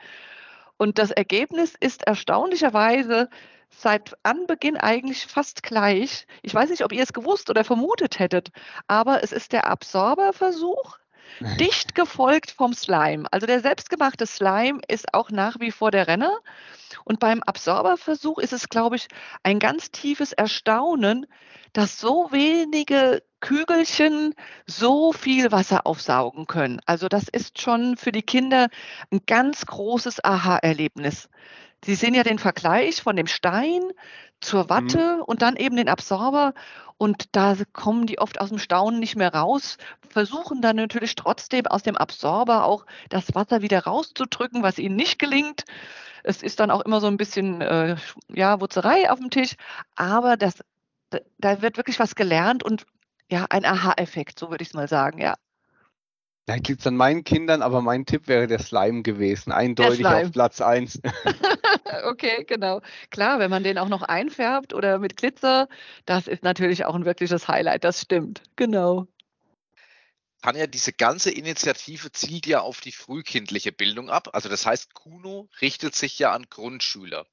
Und 0.78 0.98
das 0.98 1.10
Ergebnis 1.10 1.74
ist 1.78 2.06
erstaunlicherweise 2.06 3.28
seit 3.70 4.14
Anbeginn 4.22 4.76
eigentlich 4.76 5.26
fast 5.26 5.62
gleich. 5.62 6.26
Ich 6.42 6.54
weiß 6.54 6.70
nicht, 6.70 6.84
ob 6.84 6.92
ihr 6.92 7.02
es 7.02 7.12
gewusst 7.12 7.50
oder 7.50 7.64
vermutet 7.64 8.18
hättet, 8.18 8.50
aber 8.86 9.22
es 9.22 9.32
ist 9.32 9.52
der 9.52 9.66
Absorberversuch, 9.66 10.98
dicht 11.60 11.94
gefolgt 11.94 12.50
vom 12.50 12.72
Slime. 12.74 13.26
Also 13.30 13.46
der 13.46 13.60
selbstgemachte 13.60 14.26
Slime 14.26 14.80
ist 14.88 15.14
auch 15.14 15.30
nach 15.30 15.60
wie 15.60 15.70
vor 15.70 15.90
der 15.90 16.08
Renner. 16.08 16.38
Und 17.04 17.20
beim 17.20 17.42
Absorberversuch 17.42 18.38
ist 18.38 18.52
es, 18.52 18.68
glaube 18.68 18.96
ich, 18.96 19.08
ein 19.42 19.58
ganz 19.58 19.90
tiefes 19.90 20.32
Erstaunen, 20.32 21.26
dass 21.72 22.00
so 22.00 22.28
wenige 22.30 23.22
Kügelchen 23.40 24.34
so 24.66 25.12
viel 25.12 25.52
Wasser 25.52 25.86
aufsaugen 25.86 26.46
können. 26.46 26.80
Also 26.86 27.08
das 27.08 27.28
ist 27.28 27.60
schon 27.60 27.96
für 27.96 28.12
die 28.12 28.22
Kinder 28.22 28.68
ein 29.12 29.20
ganz 29.26 29.66
großes 29.66 30.24
Aha-Erlebnis. 30.24 31.28
Sie 31.84 31.94
sehen 31.94 32.14
ja 32.14 32.22
den 32.22 32.38
Vergleich 32.38 33.02
von 33.02 33.16
dem 33.16 33.26
Stein 33.26 33.82
zur 34.40 34.64
mhm. 34.64 34.70
Watte 34.70 35.16
mhm. 35.16 35.22
und 35.22 35.42
dann 35.42 35.56
eben 35.56 35.76
den 35.76 35.88
Absorber. 35.88 36.54
Und 36.98 37.36
da 37.36 37.54
kommen 37.74 38.06
die 38.06 38.18
oft 38.18 38.40
aus 38.40 38.48
dem 38.48 38.58
Staunen 38.58 39.00
nicht 39.00 39.16
mehr 39.16 39.34
raus, 39.34 39.76
versuchen 40.08 40.62
dann 40.62 40.76
natürlich 40.76 41.14
trotzdem 41.14 41.66
aus 41.66 41.82
dem 41.82 41.96
Absorber 41.96 42.64
auch 42.64 42.86
das 43.10 43.34
Wasser 43.34 43.60
wieder 43.60 43.84
rauszudrücken, 43.84 44.62
was 44.62 44.78
ihnen 44.78 44.96
nicht 44.96 45.18
gelingt. 45.18 45.64
Es 46.22 46.42
ist 46.42 46.58
dann 46.58 46.70
auch 46.70 46.80
immer 46.80 47.00
so 47.00 47.06
ein 47.06 47.18
bisschen 47.18 47.60
äh, 47.60 47.96
ja, 48.28 48.60
Wutzerei 48.60 49.10
auf 49.10 49.18
dem 49.18 49.30
Tisch, 49.30 49.56
aber 49.94 50.38
das, 50.38 50.64
da 51.38 51.60
wird 51.60 51.76
wirklich 51.76 52.00
was 52.00 52.14
gelernt 52.14 52.62
und 52.62 52.86
ja, 53.30 53.46
ein 53.50 53.64
Aha-Effekt, 53.64 54.38
so 54.38 54.50
würde 54.50 54.62
ich 54.62 54.68
es 54.68 54.74
mal 54.74 54.88
sagen, 54.88 55.20
ja. 55.20 55.34
Vielleicht 56.46 56.68
liegt 56.68 56.80
es 56.80 56.86
an 56.86 56.96
meinen 56.96 57.24
Kindern, 57.24 57.60
aber 57.60 57.82
mein 57.82 58.06
Tipp 58.06 58.28
wäre 58.28 58.46
der 58.46 58.60
Slime 58.60 59.02
gewesen. 59.02 59.50
Eindeutig 59.50 60.06
Slime. 60.06 60.26
auf 60.26 60.32
Platz 60.32 60.60
1. 60.60 61.00
okay, 62.04 62.44
genau. 62.46 62.82
Klar, 63.10 63.40
wenn 63.40 63.50
man 63.50 63.64
den 63.64 63.78
auch 63.78 63.88
noch 63.88 64.02
einfärbt 64.02 64.72
oder 64.72 65.00
mit 65.00 65.16
Glitzer, 65.16 65.68
das 66.04 66.28
ist 66.28 66.44
natürlich 66.44 66.84
auch 66.84 66.94
ein 66.94 67.04
wirkliches 67.04 67.48
Highlight. 67.48 67.82
Das 67.82 68.00
stimmt. 68.00 68.42
Genau. 68.54 69.08
Tanja, 70.40 70.68
diese 70.68 70.92
ganze 70.92 71.32
Initiative 71.32 72.12
zielt 72.12 72.46
ja 72.46 72.60
auf 72.60 72.80
die 72.80 72.92
frühkindliche 72.92 73.72
Bildung 73.72 74.08
ab. 74.08 74.28
Also 74.32 74.48
das 74.48 74.64
heißt, 74.64 74.94
Kuno 74.94 75.48
richtet 75.60 75.96
sich 75.96 76.16
ja 76.20 76.30
an 76.30 76.46
Grundschüler. 76.48 77.26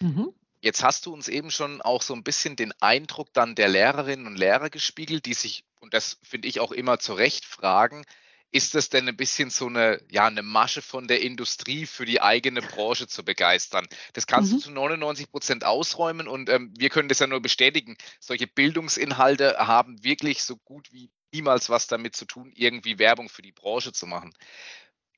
Mhm. 0.00 0.34
Jetzt 0.60 0.84
hast 0.84 1.06
du 1.06 1.14
uns 1.14 1.28
eben 1.28 1.50
schon 1.50 1.80
auch 1.80 2.02
so 2.02 2.12
ein 2.12 2.22
bisschen 2.22 2.54
den 2.54 2.74
Eindruck 2.82 3.32
dann 3.32 3.54
der 3.54 3.68
Lehrerinnen 3.68 4.26
und 4.26 4.36
Lehrer 4.36 4.68
gespiegelt, 4.68 5.24
die 5.24 5.32
sich, 5.32 5.64
und 5.80 5.94
das 5.94 6.18
finde 6.22 6.48
ich 6.48 6.60
auch 6.60 6.72
immer 6.72 6.98
zu 6.98 7.14
Recht, 7.14 7.46
fragen, 7.46 8.04
ist 8.50 8.74
das 8.74 8.88
denn 8.88 9.08
ein 9.08 9.16
bisschen 9.16 9.50
so 9.50 9.66
eine, 9.66 10.00
ja, 10.10 10.26
eine 10.26 10.42
Masche 10.42 10.80
von 10.80 11.06
der 11.06 11.20
Industrie 11.22 11.86
für 11.86 12.06
die 12.06 12.20
eigene 12.20 12.62
Branche 12.62 13.06
zu 13.06 13.24
begeistern? 13.24 13.86
Das 14.14 14.26
kannst 14.26 14.52
mhm. 14.52 14.56
du 14.56 14.62
zu 14.62 14.70
99 14.70 15.30
Prozent 15.30 15.64
ausräumen 15.64 16.28
und 16.28 16.48
ähm, 16.48 16.72
wir 16.76 16.88
können 16.88 17.08
das 17.08 17.18
ja 17.18 17.26
nur 17.26 17.40
bestätigen. 17.42 17.96
Solche 18.20 18.46
Bildungsinhalte 18.46 19.56
haben 19.58 20.02
wirklich 20.02 20.42
so 20.42 20.56
gut 20.56 20.92
wie 20.92 21.10
niemals 21.32 21.68
was 21.68 21.86
damit 21.86 22.16
zu 22.16 22.24
tun, 22.24 22.52
irgendwie 22.54 22.98
Werbung 22.98 23.28
für 23.28 23.42
die 23.42 23.52
Branche 23.52 23.92
zu 23.92 24.06
machen. 24.06 24.32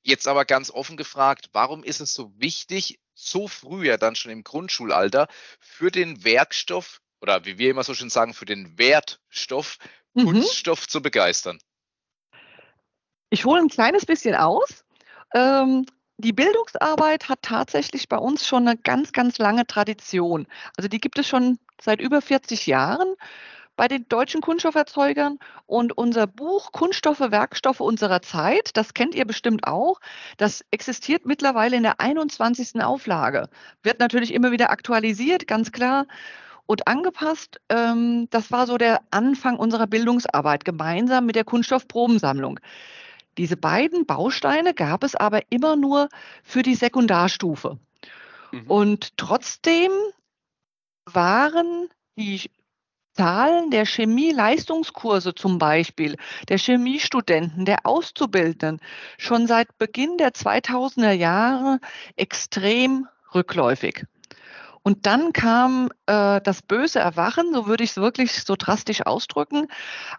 Jetzt 0.02 0.26
aber 0.26 0.44
ganz 0.44 0.70
offen 0.70 0.96
gefragt, 0.96 1.50
warum 1.52 1.84
ist 1.84 2.00
es 2.00 2.14
so 2.14 2.32
wichtig, 2.36 2.98
so 3.14 3.48
früher 3.48 3.98
dann 3.98 4.16
schon 4.16 4.32
im 4.32 4.42
Grundschulalter 4.42 5.28
für 5.60 5.90
den 5.90 6.24
Werkstoff 6.24 7.00
oder 7.20 7.44
wie 7.44 7.58
wir 7.58 7.70
immer 7.70 7.84
so 7.84 7.94
schön 7.94 8.10
sagen, 8.10 8.34
für 8.34 8.46
den 8.46 8.78
Wertstoff 8.78 9.78
mhm. 10.14 10.24
Kunststoff 10.24 10.88
zu 10.88 11.02
begeistern? 11.02 11.60
Ich 13.30 13.44
hole 13.44 13.60
ein 13.60 13.68
kleines 13.68 14.06
bisschen 14.06 14.34
aus. 14.34 14.84
Ähm, 15.34 15.86
die 16.18 16.32
Bildungsarbeit 16.32 17.28
hat 17.28 17.42
tatsächlich 17.42 18.08
bei 18.08 18.18
uns 18.18 18.46
schon 18.46 18.66
eine 18.66 18.76
ganz, 18.76 19.12
ganz 19.12 19.38
lange 19.38 19.66
Tradition. 19.66 20.46
Also 20.76 20.88
die 20.88 21.00
gibt 21.00 21.18
es 21.18 21.28
schon 21.28 21.58
seit 21.80 22.00
über 22.00 22.20
40 22.20 22.66
Jahren 22.66 23.14
bei 23.76 23.86
den 23.86 24.06
deutschen 24.08 24.40
Kunststofferzeugern. 24.40 25.38
Und 25.66 25.96
unser 25.96 26.26
Buch 26.26 26.72
Kunststoffe, 26.72 27.20
Werkstoffe 27.20 27.80
unserer 27.80 28.20
Zeit, 28.20 28.76
das 28.76 28.94
kennt 28.94 29.14
ihr 29.14 29.24
bestimmt 29.24 29.64
auch, 29.64 30.00
das 30.36 30.64
existiert 30.72 31.24
mittlerweile 31.24 31.76
in 31.76 31.84
der 31.84 32.00
21. 32.00 32.82
Auflage. 32.82 33.48
Wird 33.84 34.00
natürlich 34.00 34.34
immer 34.34 34.50
wieder 34.50 34.70
aktualisiert, 34.70 35.46
ganz 35.46 35.70
klar. 35.70 36.06
Und 36.66 36.88
angepasst, 36.88 37.60
ähm, 37.68 38.28
das 38.30 38.50
war 38.50 38.66
so 38.66 38.76
der 38.76 39.00
Anfang 39.10 39.56
unserer 39.56 39.86
Bildungsarbeit, 39.86 40.64
gemeinsam 40.64 41.26
mit 41.26 41.36
der 41.36 41.44
Kunststoffprobensammlung. 41.44 42.60
Diese 43.40 43.56
beiden 43.56 44.04
Bausteine 44.04 44.74
gab 44.74 45.02
es 45.02 45.14
aber 45.14 45.40
immer 45.48 45.74
nur 45.74 46.10
für 46.44 46.62
die 46.62 46.74
Sekundarstufe. 46.74 47.78
Mhm. 48.52 48.66
Und 48.66 49.16
trotzdem 49.16 49.90
waren 51.06 51.88
die 52.16 52.50
Zahlen 53.14 53.70
der 53.70 53.86
Chemie-Leistungskurse 53.86 55.34
zum 55.34 55.56
Beispiel, 55.56 56.16
der 56.50 56.58
Chemiestudenten, 56.58 57.64
der 57.64 57.86
Auszubildenden 57.86 58.78
schon 59.16 59.46
seit 59.46 59.78
Beginn 59.78 60.18
der 60.18 60.32
2000er 60.32 61.12
Jahre 61.12 61.80
extrem 62.16 63.08
rückläufig. 63.34 64.04
Und 64.82 65.06
dann 65.06 65.32
kam 65.32 65.90
äh, 66.04 66.42
das 66.42 66.60
böse 66.60 66.98
Erwachen, 66.98 67.54
so 67.54 67.66
würde 67.66 67.84
ich 67.84 67.92
es 67.92 67.96
wirklich 67.96 68.42
so 68.44 68.54
drastisch 68.54 69.06
ausdrücken, 69.06 69.68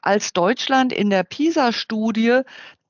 als 0.01 0.33
Deutschland 0.33 0.91
in 0.91 1.11
der 1.11 1.23
PISA-Studie 1.23 2.41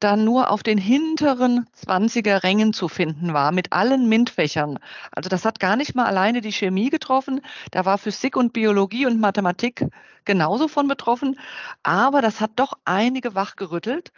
dann 0.03 0.25
nur 0.25 0.50
auf 0.50 0.63
den 0.63 0.77
hinteren 0.77 1.67
20er 1.86 2.43
Rängen 2.43 2.74
zu 2.74 2.88
finden 2.88 3.34
war, 3.34 3.51
mit 3.51 3.72
allen 3.72 4.10
MINT-Fächern. 4.10 4.79
Also 5.12 5.29
das 5.29 5.46
hat 5.46 5.60
gar 5.60 5.75
nicht 5.75 5.96
mal 5.96 6.05
alleine 6.05 6.41
die 6.41 6.51
Chemie 6.51 6.89
getroffen, 6.89 7.41
da 7.72 7.86
war 7.86 7.98
Physik 7.98 8.36
und 8.36 8.51
Biologie 8.53 9.05
und 9.05 9.20
Mathematik 9.20 9.86
genauso 10.25 10.67
von 10.67 10.88
betroffen, 10.88 11.39
aber 11.84 12.22
das 12.22 12.41
hat 12.41 12.51
doch 12.58 12.74
einige 12.86 13.36
wachgerüttelt. 13.36 14.12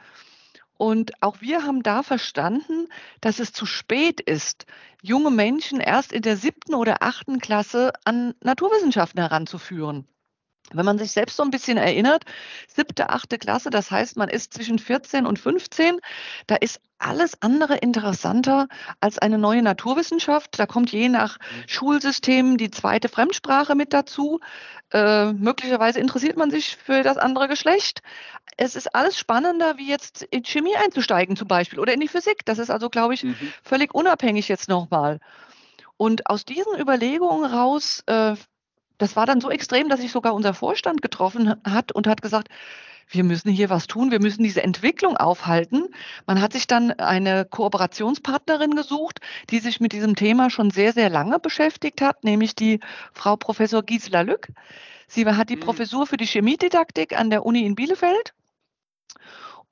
Und 0.76 1.12
auch 1.22 1.40
wir 1.40 1.64
haben 1.64 1.84
da 1.84 2.04
verstanden, 2.04 2.88
dass 3.22 3.40
es 3.40 3.54
zu 3.54 3.66
spät 3.66 4.20
ist, 4.20 4.66
junge 5.02 5.32
Menschen 5.32 5.80
erst 5.80 6.12
in 6.12 6.24
der 6.24 6.36
siebten 6.36 6.74
oder 6.74 6.98
achten 7.02 7.40
Klasse 7.40 7.94
an 8.06 8.34
Naturwissenschaften 8.42 9.22
heranzuführen. 9.22 10.08
Wenn 10.72 10.86
man 10.86 10.98
sich 10.98 11.12
selbst 11.12 11.38
so 11.38 11.44
ein 11.44 11.52
bisschen 11.52 11.78
erinnert, 11.78 12.24
siebte, 12.68 13.10
achte 13.10 13.38
Klasse, 13.38 13.70
das 13.70 13.92
heißt, 13.92 14.18
man 14.18 14.30
ist 14.30 14.54
zwischen 14.54 14.80
14 14.80 15.26
und 15.26 15.38
15, 15.38 16.00
da 16.48 16.56
ist 16.56 16.80
alles 16.98 17.42
andere 17.42 17.76
interessanter 17.78 18.68
als 19.02 19.20
eine 19.20 19.38
neue 19.38 19.62
Naturwissenschaft. 19.62 20.58
Da 20.58 20.66
kommt 20.66 20.92
je 20.92 21.10
nach 21.10 21.38
mhm. 21.38 21.68
Schulsystem 21.68 22.58
die 22.58 22.72
zweite 22.72 23.10
Fremdsprache 23.10 23.76
mit 23.76 23.94
dazu. 23.94 24.40
Äh, 24.92 25.34
möglicherweise 25.34 26.00
interessiert 26.00 26.38
man 26.38 26.50
sich 26.50 26.78
für 26.78 27.04
das 27.04 27.18
andere 27.18 27.50
Geschlecht. 27.50 28.00
Es 28.56 28.76
ist 28.76 28.96
alles 28.96 29.18
spannender, 29.18 29.78
wie 29.78 29.90
jetzt 29.90 30.24
in 30.24 30.44
Chemie 30.44 30.76
einzusteigen 30.78 31.36
zum 31.36 31.48
Beispiel 31.48 31.80
oder 31.80 31.94
in 31.94 32.00
die 32.00 32.08
Physik. 32.08 32.46
Das 32.46 32.58
ist 32.58 32.70
also, 32.70 32.90
glaube 32.90 33.14
ich, 33.16 33.24
mhm. 33.24 33.36
völlig 33.64 33.94
unabhängig 33.94 34.48
jetzt 34.48 34.70
nochmal. 34.70 35.20
Und 35.98 36.30
aus 36.30 36.46
diesen 36.46 36.80
Überlegungen 36.80 37.46
raus 37.46 38.02
äh, 38.08 38.36
das 39.04 39.18
war 39.18 39.26
dann 39.26 39.42
so 39.42 39.52
extrem, 39.52 39.90
dass 39.90 40.00
sich 40.00 40.14
sogar 40.14 40.34
unser 40.34 40.54
Vorstand 40.54 41.02
getroffen 41.02 41.56
hat 41.66 41.92
und 41.92 42.08
hat 42.08 42.22
gesagt, 42.22 42.48
wir 43.10 43.26
müssen 43.26 43.52
hier 43.52 43.70
was 43.70 43.88
tun, 43.88 44.12
wir 44.12 44.22
müssen 44.22 44.44
diese 44.44 44.64
Entwicklung 44.64 45.18
aufhalten. 45.18 45.90
Man 46.26 46.42
hat 46.42 46.54
sich 46.54 46.68
dann 46.68 46.92
eine 46.92 47.44
Kooperationspartnerin 47.44 48.78
gesucht, 48.78 49.20
die 49.50 49.60
sich 49.60 49.82
mit 49.82 49.92
diesem 49.92 50.16
Thema 50.16 50.50
schon 50.50 50.72
sehr, 50.72 50.94
sehr 50.94 51.10
lange 51.10 51.40
beschäftigt 51.40 52.02
hat, 52.02 52.24
nämlich 52.24 52.56
die 52.56 52.80
Frau 53.12 53.36
Professor 53.36 53.84
Gisela 53.84 54.22
Lück. 54.22 54.48
Sie 55.10 55.26
hat 55.26 55.50
die 55.50 55.58
mhm. 55.58 55.62
Professur 55.62 56.08
für 56.08 56.18
die 56.18 56.26
Chemiedidaktik 56.26 57.20
an 57.20 57.30
der 57.30 57.46
Uni 57.46 57.66
in 57.66 57.76
Bielefeld 57.76 58.34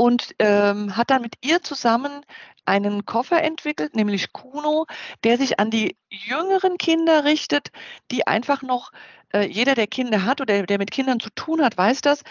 und 0.01 0.33
ähm, 0.39 0.97
hat 0.97 1.11
dann 1.11 1.21
mit 1.21 1.35
ihr 1.41 1.61
zusammen 1.61 2.25
einen 2.65 3.05
Koffer 3.05 3.43
entwickelt, 3.43 3.95
nämlich 3.95 4.33
Kuno, 4.33 4.87
der 5.23 5.37
sich 5.37 5.59
an 5.59 5.69
die 5.69 5.95
jüngeren 6.09 6.79
Kinder 6.79 7.23
richtet, 7.23 7.67
die 8.09 8.25
einfach 8.25 8.63
noch, 8.63 8.93
äh, 9.31 9.45
jeder, 9.45 9.75
der 9.75 9.85
Kinder 9.85 10.25
hat 10.25 10.41
oder 10.41 10.63
der 10.63 10.79
mit 10.79 10.89
Kindern 10.89 11.19
zu 11.19 11.29
tun 11.35 11.61
hat, 11.61 11.77
weiß 11.77 12.01
das, 12.01 12.23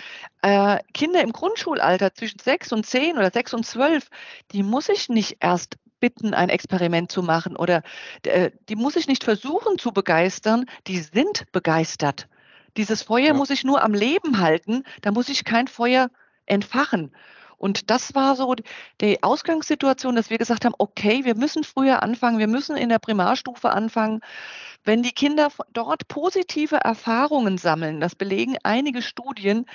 äh, 0.42 0.80
Kinder 0.94 1.22
im 1.22 1.30
Grundschulalter 1.30 2.12
zwischen 2.12 2.40
sechs 2.40 2.72
und 2.72 2.86
zehn 2.86 3.16
oder 3.16 3.30
sechs 3.30 3.54
und 3.54 3.64
zwölf, 3.64 4.08
die 4.50 4.64
muss 4.64 4.88
ich 4.88 5.08
nicht 5.08 5.36
erst 5.38 5.76
bitten, 6.00 6.34
ein 6.34 6.48
Experiment 6.48 7.12
zu 7.12 7.22
machen 7.22 7.54
oder 7.54 7.84
äh, 8.24 8.50
die 8.68 8.74
muss 8.74 8.96
ich 8.96 9.06
nicht 9.06 9.22
versuchen 9.22 9.78
zu 9.78 9.92
begeistern, 9.92 10.64
die 10.88 10.98
sind 10.98 11.44
begeistert. 11.52 12.26
Dieses 12.76 13.04
Feuer 13.04 13.26
ja. 13.26 13.34
muss 13.34 13.50
ich 13.50 13.62
nur 13.62 13.80
am 13.84 13.94
Leben 13.94 14.40
halten, 14.40 14.82
da 15.02 15.12
muss 15.12 15.28
ich 15.28 15.44
kein 15.44 15.68
Feuer 15.68 16.10
entfachen. 16.46 17.12
Und 17.60 17.90
das 17.90 18.14
war 18.14 18.36
so 18.36 18.54
die 19.02 19.22
Ausgangssituation, 19.22 20.16
dass 20.16 20.30
wir 20.30 20.38
gesagt 20.38 20.64
haben, 20.64 20.74
okay, 20.78 21.26
wir 21.26 21.36
müssen 21.36 21.62
früher 21.62 22.02
anfangen, 22.02 22.38
wir 22.38 22.46
müssen 22.46 22.74
in 22.74 22.88
der 22.88 22.98
Primarstufe 22.98 23.68
anfangen. 23.68 24.22
Wenn 24.82 25.02
die 25.02 25.12
Kinder 25.12 25.50
dort 25.74 26.08
positive 26.08 26.76
Erfahrungen 26.76 27.58
sammeln, 27.58 28.00
das 28.00 28.14
belegen 28.14 28.56
einige 28.62 29.02
Studien, 29.02 29.66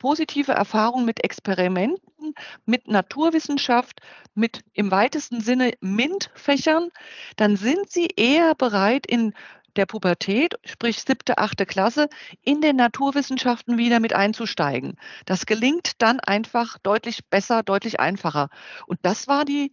positive 0.00 0.50
Erfahrungen 0.50 1.04
mit 1.04 1.22
Experimenten, 1.22 2.34
mit 2.66 2.88
Naturwissenschaft, 2.88 4.00
mit 4.34 4.62
im 4.72 4.90
weitesten 4.90 5.40
Sinne 5.40 5.74
MINT-Fächern, 5.80 6.88
dann 7.36 7.54
sind 7.54 7.90
sie 7.90 8.08
eher 8.16 8.56
bereit, 8.56 9.06
in 9.06 9.34
der 9.76 9.86
Pubertät, 9.86 10.54
sprich 10.64 11.02
siebte, 11.02 11.38
achte 11.38 11.66
Klasse, 11.66 12.08
in 12.42 12.60
den 12.60 12.76
Naturwissenschaften 12.76 13.78
wieder 13.78 14.00
mit 14.00 14.12
einzusteigen. 14.12 14.96
Das 15.26 15.46
gelingt 15.46 16.02
dann 16.02 16.20
einfach 16.20 16.78
deutlich 16.78 17.24
besser, 17.28 17.62
deutlich 17.62 18.00
einfacher. 18.00 18.48
Und 18.86 18.98
das 19.02 19.28
war 19.28 19.44
die, 19.44 19.72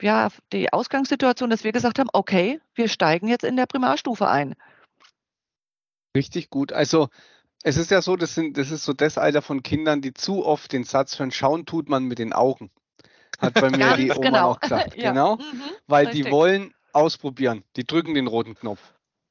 ja, 0.00 0.28
die 0.52 0.72
Ausgangssituation, 0.72 1.50
dass 1.50 1.64
wir 1.64 1.72
gesagt 1.72 1.98
haben, 1.98 2.10
okay, 2.12 2.60
wir 2.74 2.88
steigen 2.88 3.28
jetzt 3.28 3.44
in 3.44 3.56
der 3.56 3.66
Primarstufe 3.66 4.28
ein. 4.28 4.54
Richtig 6.16 6.50
gut. 6.50 6.72
Also 6.72 7.08
es 7.62 7.76
ist 7.76 7.90
ja 7.90 8.00
so, 8.00 8.16
das, 8.16 8.34
sind, 8.34 8.56
das 8.58 8.70
ist 8.70 8.84
so 8.84 8.92
das 8.92 9.18
Alter 9.18 9.42
von 9.42 9.62
Kindern, 9.62 10.00
die 10.00 10.14
zu 10.14 10.46
oft 10.46 10.72
den 10.72 10.84
Satz 10.84 11.18
hören, 11.18 11.32
schauen 11.32 11.66
tut 11.66 11.88
man 11.88 12.04
mit 12.04 12.18
den 12.18 12.32
Augen. 12.32 12.70
Hat 13.38 13.54
bei 13.54 13.70
mir 13.70 13.96
die 13.96 14.10
Oma 14.10 14.20
genau. 14.20 14.50
auch 14.50 14.60
gesagt. 14.60 14.94
ja. 14.96 15.10
Genau. 15.10 15.36
Mhm, 15.36 15.62
weil 15.86 16.06
richtig. 16.06 16.26
die 16.26 16.30
wollen 16.30 16.74
ausprobieren. 16.92 17.64
Die 17.76 17.84
drücken 17.84 18.14
den 18.14 18.26
roten 18.26 18.54
Knopf. 18.54 18.80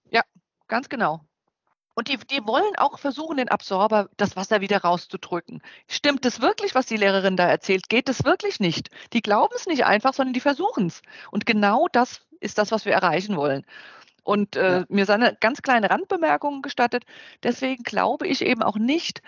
Ja, 0.09 0.23
ganz 0.67 0.89
genau. 0.89 1.21
Und 1.95 2.09
die, 2.09 2.17
die 2.17 2.45
wollen 2.47 2.75
auch 2.77 2.99
versuchen, 2.99 3.37
den 3.37 3.49
Absorber, 3.49 4.09
das 4.17 4.35
Wasser 4.35 4.61
wieder 4.61 4.79
rauszudrücken. 4.79 5.61
Stimmt 5.89 6.25
es 6.25 6.41
wirklich, 6.41 6.75
was 6.75 6.87
die 6.87 6.97
Lehrerin 6.97 7.37
da 7.37 7.47
erzählt? 7.47 7.89
Geht 7.89 8.09
es 8.09 8.25
wirklich 8.25 8.59
nicht? 8.59 8.89
Die 9.13 9.21
glauben 9.21 9.53
es 9.55 9.67
nicht 9.67 9.85
einfach, 9.85 10.13
sondern 10.13 10.33
die 10.33 10.41
versuchen 10.41 10.87
es. 10.87 11.01
Und 11.31 11.45
genau 11.45 11.87
das 11.91 12.21
ist 12.41 12.57
das, 12.57 12.71
was 12.71 12.85
wir 12.85 12.93
erreichen 12.93 13.37
wollen. 13.37 13.65
Und 14.25 14.57
äh, 14.57 14.79
ja. 14.79 14.85
mir 14.89 15.05
seine 15.05 15.37
ganz 15.39 15.61
kleine 15.61 15.89
Randbemerkung 15.89 16.61
gestattet. 16.61 17.05
Deswegen 17.43 17.83
glaube 17.83 18.27
ich 18.27 18.41
eben 18.41 18.63
auch 18.63 18.75
nicht, 18.75 19.21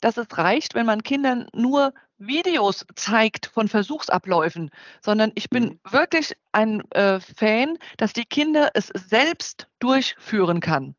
dass 0.00 0.16
es 0.16 0.26
reicht, 0.38 0.74
wenn 0.74 0.86
man 0.86 1.02
Kindern 1.02 1.48
nur 1.52 1.92
Videos 2.18 2.86
zeigt 2.94 3.46
von 3.46 3.68
Versuchsabläufen, 3.68 4.70
sondern 5.02 5.32
ich 5.34 5.50
bin 5.50 5.64
mhm. 5.64 5.78
wirklich 5.90 6.36
ein 6.52 6.88
äh, 6.92 7.20
Fan, 7.20 7.78
dass 7.96 8.12
die 8.12 8.24
Kinder 8.24 8.70
es 8.74 8.88
selbst 8.94 9.68
durchführen 9.80 10.60
kann, 10.60 10.94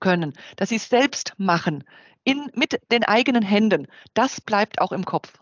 können, 0.00 0.34
dass 0.56 0.68
sie 0.68 0.76
es 0.76 0.88
selbst 0.88 1.32
machen, 1.38 1.84
in, 2.24 2.50
mit 2.54 2.80
den 2.92 3.04
eigenen 3.04 3.42
Händen. 3.42 3.86
Das 4.12 4.40
bleibt 4.40 4.80
auch 4.80 4.92
im 4.92 5.04
Kopf. 5.04 5.40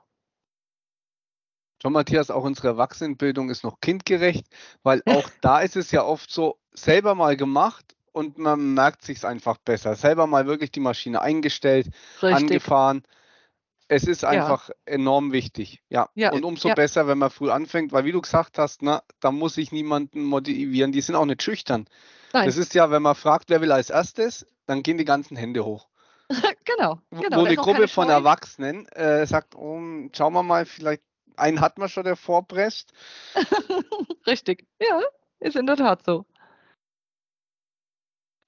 John 1.83 1.92
Matthias, 1.92 2.30
auch 2.30 2.45
unsere 2.45 2.68
Erwachsenenbildung 2.68 3.50
ist 3.50 3.62
noch 3.62 3.80
kindgerecht, 3.80 4.47
weil 4.83 5.02
auch 5.06 5.28
da 5.42 5.61
ist 5.61 5.76
es 5.76 5.90
ja 5.90 6.04
oft 6.04 6.30
so, 6.30 6.59
selber 6.78 7.14
mal 7.14 7.37
gemacht 7.37 7.97
und 8.12 8.38
man 8.38 8.75
merkt 8.75 9.02
sich 9.02 9.25
einfach 9.25 9.59
besser. 9.59 9.95
Selber 9.95 10.26
mal 10.26 10.47
wirklich 10.47 10.71
die 10.71 10.80
Maschine 10.80 11.21
eingestellt, 11.21 11.88
Richtig. 12.23 12.35
angefahren. 12.35 13.02
Es 13.88 14.04
ist 14.04 14.25
einfach 14.25 14.68
ja. 14.68 14.75
enorm 14.87 15.33
wichtig. 15.33 15.83
Ja. 15.88 16.09
ja. 16.14 16.33
Und 16.33 16.45
umso 16.45 16.68
ja. 16.68 16.75
besser, 16.75 17.06
wenn 17.06 17.18
man 17.18 17.30
früh 17.30 17.50
anfängt, 17.50 17.92
weil 17.92 18.04
wie 18.04 18.12
du 18.12 18.21
gesagt 18.21 18.59
hast, 18.59 18.83
na, 18.83 19.02
da 19.21 19.30
muss 19.30 19.56
ich 19.59 19.71
niemanden 19.71 20.25
motivieren. 20.25 20.92
Die 20.92 21.00
sind 21.02 21.14
auch 21.14 21.25
nicht 21.25 21.42
schüchtern. 21.42 21.87
Nein. 22.33 22.47
Das 22.47 22.56
ist 22.56 22.75
ja, 22.75 22.90
wenn 22.90 23.02
man 23.02 23.14
fragt, 23.14 23.49
wer 23.49 23.61
will 23.61 23.71
als 23.71 23.90
erstes, 23.90 24.47
dann 24.66 24.83
gehen 24.83 24.99
die 24.99 25.04
ganzen 25.04 25.37
Hände 25.37 25.64
hoch. 25.64 25.87
genau, 26.64 27.00
genau. 27.11 27.37
Wo 27.38 27.45
eine 27.45 27.56
Gruppe 27.56 27.87
von 27.87 28.09
Erwachsenen 28.09 28.88
äh, 28.88 29.26
sagt, 29.26 29.54
oh, 29.54 29.80
schauen 30.12 30.33
wir 30.33 30.42
mal, 30.42 30.64
vielleicht 30.64 31.02
einen 31.37 31.61
hat 31.61 31.78
man 31.78 31.88
schon, 31.88 32.04
der 32.04 32.16
vorpresst. 32.16 32.92
Richtig, 34.26 34.66
ja, 34.80 35.00
ist 35.38 35.56
in 35.56 35.66
der 35.66 35.76
Tat 35.76 36.04
so. 36.04 36.25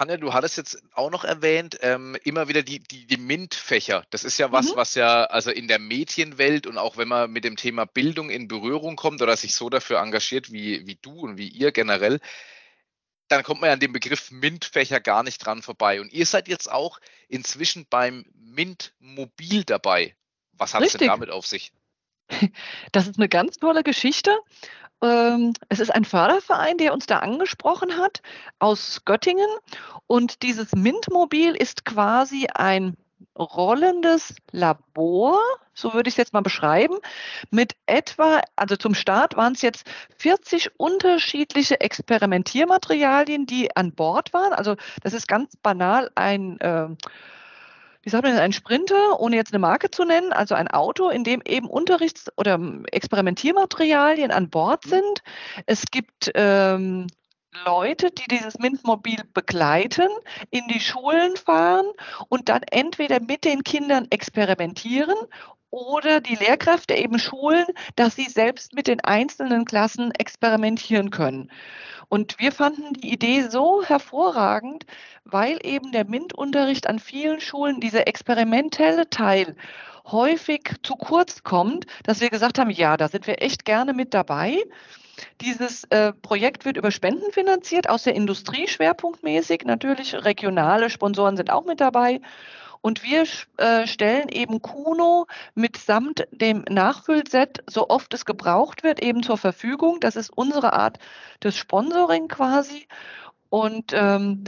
Anja, 0.01 0.17
du 0.17 0.33
hattest 0.33 0.57
jetzt 0.57 0.81
auch 0.93 1.11
noch 1.11 1.25
erwähnt, 1.25 1.77
ähm, 1.83 2.17
immer 2.23 2.47
wieder 2.47 2.63
die, 2.63 2.79
die, 2.79 3.05
die 3.07 3.17
MINT-Fächer. 3.17 4.05
Das 4.11 4.23
ist 4.23 4.39
ja 4.39 4.53
was, 4.53 4.71
mhm. 4.71 4.77
was 4.77 4.95
ja 4.95 5.25
also 5.25 5.51
in 5.51 5.67
der 5.67 5.81
Medienwelt 5.81 6.69
und 6.69 6.79
auch 6.79 6.97
wenn 6.97 7.09
man 7.09 7.33
mit 7.33 7.43
dem 7.43 7.57
Thema 7.57 7.85
Bildung 7.85 8.31
in 8.31 8.47
Berührung 8.47 8.95
kommt 8.95 9.23
oder 9.23 9.37
sich 9.37 9.57
so 9.57 9.69
dafür 9.69 9.99
engagiert 9.99 10.53
wie, 10.53 10.87
wie 10.87 10.95
du 11.03 11.11
und 11.21 11.37
wie 11.37 11.49
ihr 11.49 11.73
generell, 11.73 12.21
dann 13.27 13.43
kommt 13.43 13.61
man 13.61 13.69
ja 13.69 13.75
an 13.75 13.81
dem 13.81 13.93
Begriff 13.93 14.31
MINT-Fächer 14.31 15.01
gar 15.01 15.25
nicht 15.25 15.45
dran 15.45 15.63
vorbei. 15.63 16.01
Und 16.01 16.13
ihr 16.13 16.27
seid 16.27 16.47
jetzt 16.47 16.71
auch 16.71 17.01
inzwischen 17.27 17.85
beim 17.91 18.25
MINT-Mobil 18.35 19.65
dabei. 19.65 20.15
Was 20.53 20.75
hat 20.75 20.85
es 20.85 20.93
denn 20.93 21.09
damit 21.09 21.31
auf 21.31 21.47
sich? 21.47 21.73
Das 22.93 23.07
ist 23.07 23.17
eine 23.19 23.29
ganz 23.29 23.57
tolle 23.57 23.83
Geschichte. 23.83 24.37
Ähm, 25.03 25.53
es 25.69 25.81
ist 25.81 25.95
ein 25.95 26.05
Förderverein, 26.05 26.79
der 26.79 26.93
uns 26.93 27.07
da 27.07 27.19
angesprochen 27.19 27.97
hat 27.97 28.23
aus 28.59 29.03
Göttingen. 29.05 29.49
Und 30.07 30.43
dieses 30.43 30.73
MINT-Mobil 30.75 31.55
ist 31.55 31.85
quasi 31.85 32.49
ein 32.53 32.97
rollendes 33.39 34.35
Labor, 34.51 35.39
so 35.75 35.95
würde 35.95 36.09
ich 36.09 36.15
es 36.15 36.19
jetzt 36.19 36.33
mal 36.33 36.43
beschreiben, 36.43 36.97
mit 37.51 37.77
etwa, 37.87 38.41
also 38.57 38.77
zum 38.77 38.95
Start 38.95 39.37
waren 39.37 39.53
es 39.53 39.63
jetzt 39.63 39.89
40 40.19 40.73
unterschiedliche 40.79 41.81
Experimentiermaterialien, 41.81 43.47
die 43.47 43.75
an 43.77 43.93
Bord 43.93 44.33
waren. 44.33 44.53
Also 44.53 44.77
das 45.03 45.13
ist 45.13 45.29
ganz 45.29 45.57
banal 45.57 46.11
ein 46.17 46.61
äh, 46.61 46.89
wie 48.09 48.11
sagt 48.11 48.25
man, 48.25 48.39
ein 48.39 48.55
Sprinter, 48.55 49.21
ohne 49.21 49.37
jetzt 49.37 49.53
eine 49.53 49.59
Marke 49.59 49.91
zu 49.91 50.03
nennen, 50.07 50.33
also 50.33 50.55
ein 50.55 50.69
Auto, 50.69 51.11
in 51.11 51.25
dem 51.25 51.43
eben 51.47 51.69
Unterrichts- 51.69 52.33
oder 52.39 52.59
Experimentiermaterialien 52.91 54.31
an 54.31 54.49
Bord 54.49 54.87
mhm. 54.87 54.91
sind. 54.91 55.23
Es 55.67 55.85
gibt 55.91 56.31
ähm, 56.35 57.09
Leute, 57.67 58.11
die 58.11 58.27
dieses 58.27 58.59
MINT-Mobil 58.59 59.25
begleiten, 59.35 60.09
in 60.49 60.69
die 60.69 60.81
Schulen 60.81 61.37
fahren 61.37 61.85
und 62.31 62.49
dann 62.49 62.63
entweder 62.71 63.21
mit 63.21 63.45
den 63.45 63.63
Kindern 63.63 64.07
experimentieren 64.09 65.19
oder 65.71 66.21
die 66.21 66.35
Lehrkräfte 66.35 66.95
eben 66.95 67.19
schulen, 67.19 67.67
dass 67.97 68.17
sie 68.17 68.25
selbst 68.25 68.75
mit 68.75 68.87
den 68.87 69.01
einzelnen 69.01 69.65
Klassen 69.65 70.13
experimentieren 70.13 71.11
können. 71.11 71.51
Und 72.09 72.39
wir 72.39 72.53
fanden 72.53 72.95
die 72.95 73.13
Idee 73.13 73.43
so 73.49 73.83
hervorragend, 73.85 74.87
weil 75.25 75.59
eben 75.63 75.93
der 75.93 76.07
MINT-Unterricht 76.07 76.87
an 76.87 76.99
vielen 76.99 77.41
Schulen, 77.41 77.81
dieser 77.81 78.07
experimentelle 78.09 79.11
Teil, 79.11 79.57
häufig 80.07 80.77
zu 80.83 80.97
kurz 80.97 81.43
kommt, 81.43 81.87
dass 82.05 82.21
wir 82.21 82.31
gesagt 82.31 82.59
haben, 82.59 82.71
ja, 82.71 82.97
da 82.97 83.09
sind 83.09 83.27
wir 83.27 83.43
echt 83.43 83.67
gerne 83.67 83.93
mit 83.93 84.15
dabei. 84.15 84.57
Dieses 85.41 85.85
äh, 85.85 86.13
Projekt 86.13 86.65
wird 86.65 86.77
über 86.77 86.91
Spenden 86.91 87.31
finanziert, 87.33 87.91
aus 87.91 88.05
der 88.05 88.15
Industrie 88.15 88.69
schwerpunktmäßig. 88.69 89.65
Natürlich 89.65 90.15
regionale 90.15 90.91
Sponsoren 90.91 91.37
sind 91.37 91.51
auch 91.51 91.65
mit 91.65 91.81
dabei. 91.81 92.21
Und 92.81 93.03
wir 93.03 93.25
äh, 93.57 93.87
stellen 93.87 94.29
eben 94.29 94.63
Kuno 94.63 95.27
mitsamt 95.55 96.27
dem 96.31 96.65
Nachfüllset, 96.69 97.63
so 97.69 97.89
oft 97.89 98.13
es 98.15 98.25
gebraucht 98.25 98.83
wird, 98.83 99.03
eben 99.03 99.23
zur 99.23 99.39
Verfügung. 99.39 100.01
Das 100.01 100.17
ist 100.17 100.31
unsere 100.31 100.73
Art 100.73 100.99
des 101.43 101.57
Sponsoring 101.57 102.29
quasi. 102.29 102.87
Und 103.51 103.93
ähm, 103.95 104.45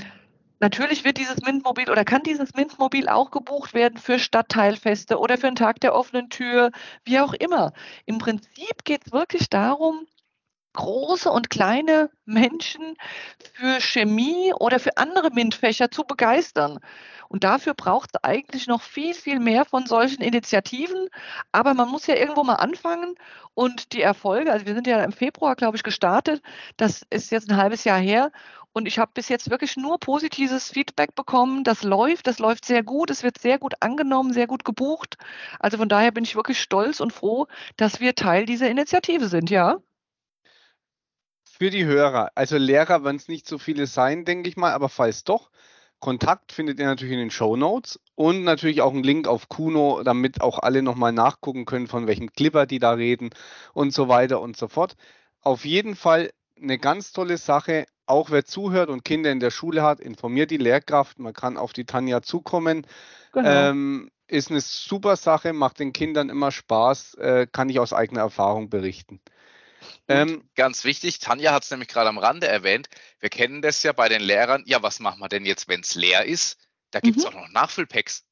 Natürlich 0.63 1.05
wird 1.05 1.17
dieses 1.17 1.41
MINT-Mobil 1.41 1.91
oder 1.91 2.05
kann 2.05 2.23
dieses 2.23 2.53
MINT-Mobil 2.53 3.09
auch 3.09 3.31
gebucht 3.31 3.73
werden 3.73 3.99
für 3.99 4.19
Stadtteilfeste 4.19 5.19
oder 5.19 5.39
für 5.39 5.47
einen 5.47 5.57
Tag 5.57 5.81
der 5.81 5.95
offenen 5.95 6.29
Tür, 6.29 6.71
wie 7.03 7.19
auch 7.19 7.33
immer. 7.33 7.73
Im 8.05 8.19
Prinzip 8.19 8.85
geht 8.85 9.07
es 9.07 9.13
wirklich 9.13 9.49
darum, 9.49 10.07
große 10.81 11.31
und 11.31 11.51
kleine 11.51 12.11
Menschen 12.25 12.97
für 13.53 13.81
Chemie 13.81 14.55
oder 14.55 14.81
für 14.81 14.97
andere 14.97 15.31
MINT-Fächer 15.31 15.91
zu 15.91 16.05
begeistern. 16.05 16.79
Und 17.29 17.45
dafür 17.45 17.75
braucht 17.75 18.11
es 18.15 18.25
eigentlich 18.25 18.67
noch 18.67 18.81
viel, 18.83 19.15
viel 19.15 19.41
mehr 19.41 19.65
von 19.67 19.87
solchen 19.87 20.23
Initiativen. 20.23 21.09
Aber 21.53 21.75
man 21.75 21.89
muss 21.89 22.07
ja 22.07 22.17
irgendwo 22.17 22.45
mal 22.45 22.55
anfangen 22.57 23.15
und 23.55 23.93
die 23.93 24.01
Erfolge, 24.01 24.53
also 24.53 24.67
wir 24.67 24.75
sind 24.75 24.87
ja 24.87 25.05
im 25.05 25.13
Februar, 25.13 25.55
glaube 25.55 25.77
ich, 25.77 25.83
gestartet. 25.83 26.43
Das 26.79 27.03
ist 27.11 27.31
jetzt 27.31 27.51
ein 27.51 27.57
halbes 27.59 27.85
Jahr 27.85 27.99
her. 28.01 28.33
Und 28.73 28.87
ich 28.87 28.99
habe 28.99 29.11
bis 29.15 29.29
jetzt 29.29 29.51
wirklich 29.51 29.77
nur 29.77 29.99
positives 29.99 30.71
Feedback 30.71 31.15
bekommen. 31.15 31.63
Das 31.63 31.83
läuft, 31.83 32.27
das 32.27 32.39
läuft 32.39 32.65
sehr 32.65 32.83
gut, 32.83 33.11
es 33.11 33.23
wird 33.23 33.39
sehr 33.39 33.59
gut 33.59 33.75
angenommen, 33.81 34.33
sehr 34.33 34.47
gut 34.47 34.65
gebucht. 34.65 35.19
Also 35.59 35.77
von 35.77 35.89
daher 35.91 36.13
bin 36.13 36.25
ich 36.25 36.37
wirklich 36.37 36.61
stolz 36.61 37.01
und 37.01 37.13
froh, 37.13 37.47
dass 37.77 38.01
wir 38.01 38.15
Teil 38.15 38.47
dieser 38.47 38.71
Initiative 38.71 39.29
sind, 39.29 39.51
ja. 39.51 39.79
Für 41.61 41.69
die 41.69 41.85
Hörer, 41.85 42.33
also 42.37 42.57
Lehrer 42.57 43.05
werden 43.05 43.17
es 43.17 43.29
nicht 43.29 43.47
so 43.47 43.59
viele 43.59 43.87
sein, 43.87 44.25
denke 44.25 44.49
ich 44.49 44.57
mal, 44.57 44.73
aber 44.73 44.89
falls 44.89 45.25
doch, 45.25 45.51
Kontakt 45.99 46.53
findet 46.53 46.79
ihr 46.79 46.87
natürlich 46.87 47.13
in 47.13 47.19
den 47.19 47.31
Show 47.31 47.55
Notes 47.55 48.01
und 48.15 48.45
natürlich 48.45 48.81
auch 48.81 48.95
einen 48.95 49.03
Link 49.03 49.29
auf 49.29 49.51
Kuno, 49.51 50.03
damit 50.03 50.41
auch 50.41 50.59
alle 50.59 50.81
nochmal 50.81 51.13
nachgucken 51.13 51.67
können, 51.67 51.87
von 51.87 52.07
welchem 52.07 52.33
Clipper 52.33 52.65
die 52.65 52.79
da 52.79 52.93
reden 52.93 53.29
und 53.75 53.93
so 53.93 54.09
weiter 54.09 54.41
und 54.41 54.57
so 54.57 54.69
fort. 54.69 54.97
Auf 55.43 55.67
jeden 55.67 55.97
Fall 55.97 56.31
eine 56.57 56.79
ganz 56.79 57.13
tolle 57.13 57.37
Sache, 57.37 57.85
auch 58.07 58.31
wer 58.31 58.47
zuhört 58.47 58.89
und 58.89 59.05
Kinder 59.05 59.31
in 59.31 59.39
der 59.39 59.51
Schule 59.51 59.83
hat, 59.83 60.01
informiert 60.01 60.51
die 60.51 60.57
Lehrkraft. 60.57 61.19
Man 61.19 61.35
kann 61.35 61.59
auf 61.59 61.75
die 61.75 61.85
Tanja 61.85 62.23
zukommen. 62.23 62.87
Genau. 63.35 63.47
Ähm, 63.47 64.11
ist 64.29 64.51
eine 64.51 64.63
super 64.63 65.17
Sache, 65.17 65.53
macht 65.53 65.79
den 65.79 65.93
Kindern 65.93 66.31
immer 66.31 66.53
Spaß, 66.53 67.17
äh, 67.17 67.47
kann 67.53 67.69
ich 67.69 67.81
aus 67.81 67.93
eigener 67.93 68.23
Erfahrung 68.23 68.71
berichten. 68.71 69.21
Ähm, 70.09 70.49
ganz 70.55 70.85
wichtig, 70.85 71.19
Tanja 71.19 71.53
hat 71.53 71.65
es 71.65 71.71
nämlich 71.71 71.89
gerade 71.89 72.09
am 72.09 72.19
Rande 72.19 72.49
erwähnt, 72.49 72.89
wir 73.21 73.29
kennen 73.29 73.63
das 73.63 73.83
ja 73.83 73.93
bei 73.93 74.09
den 74.09 74.23
Lehrern, 74.23 74.63
ja, 74.67 74.83
was 74.83 75.01
machen 75.01 75.21
wir 75.21 75.29
denn 75.29 75.45
jetzt, 75.45 75.69
wenn 75.69 75.81
es 75.81 75.95
leer 75.95 76.25
ist? 76.25 76.59
Da 76.91 77.01
gibt 77.01 77.19
es 77.19 77.25
mhm. 77.25 77.29
auch 77.29 77.35
noch 77.35 77.49
Nachfüllpacks. 77.51 78.25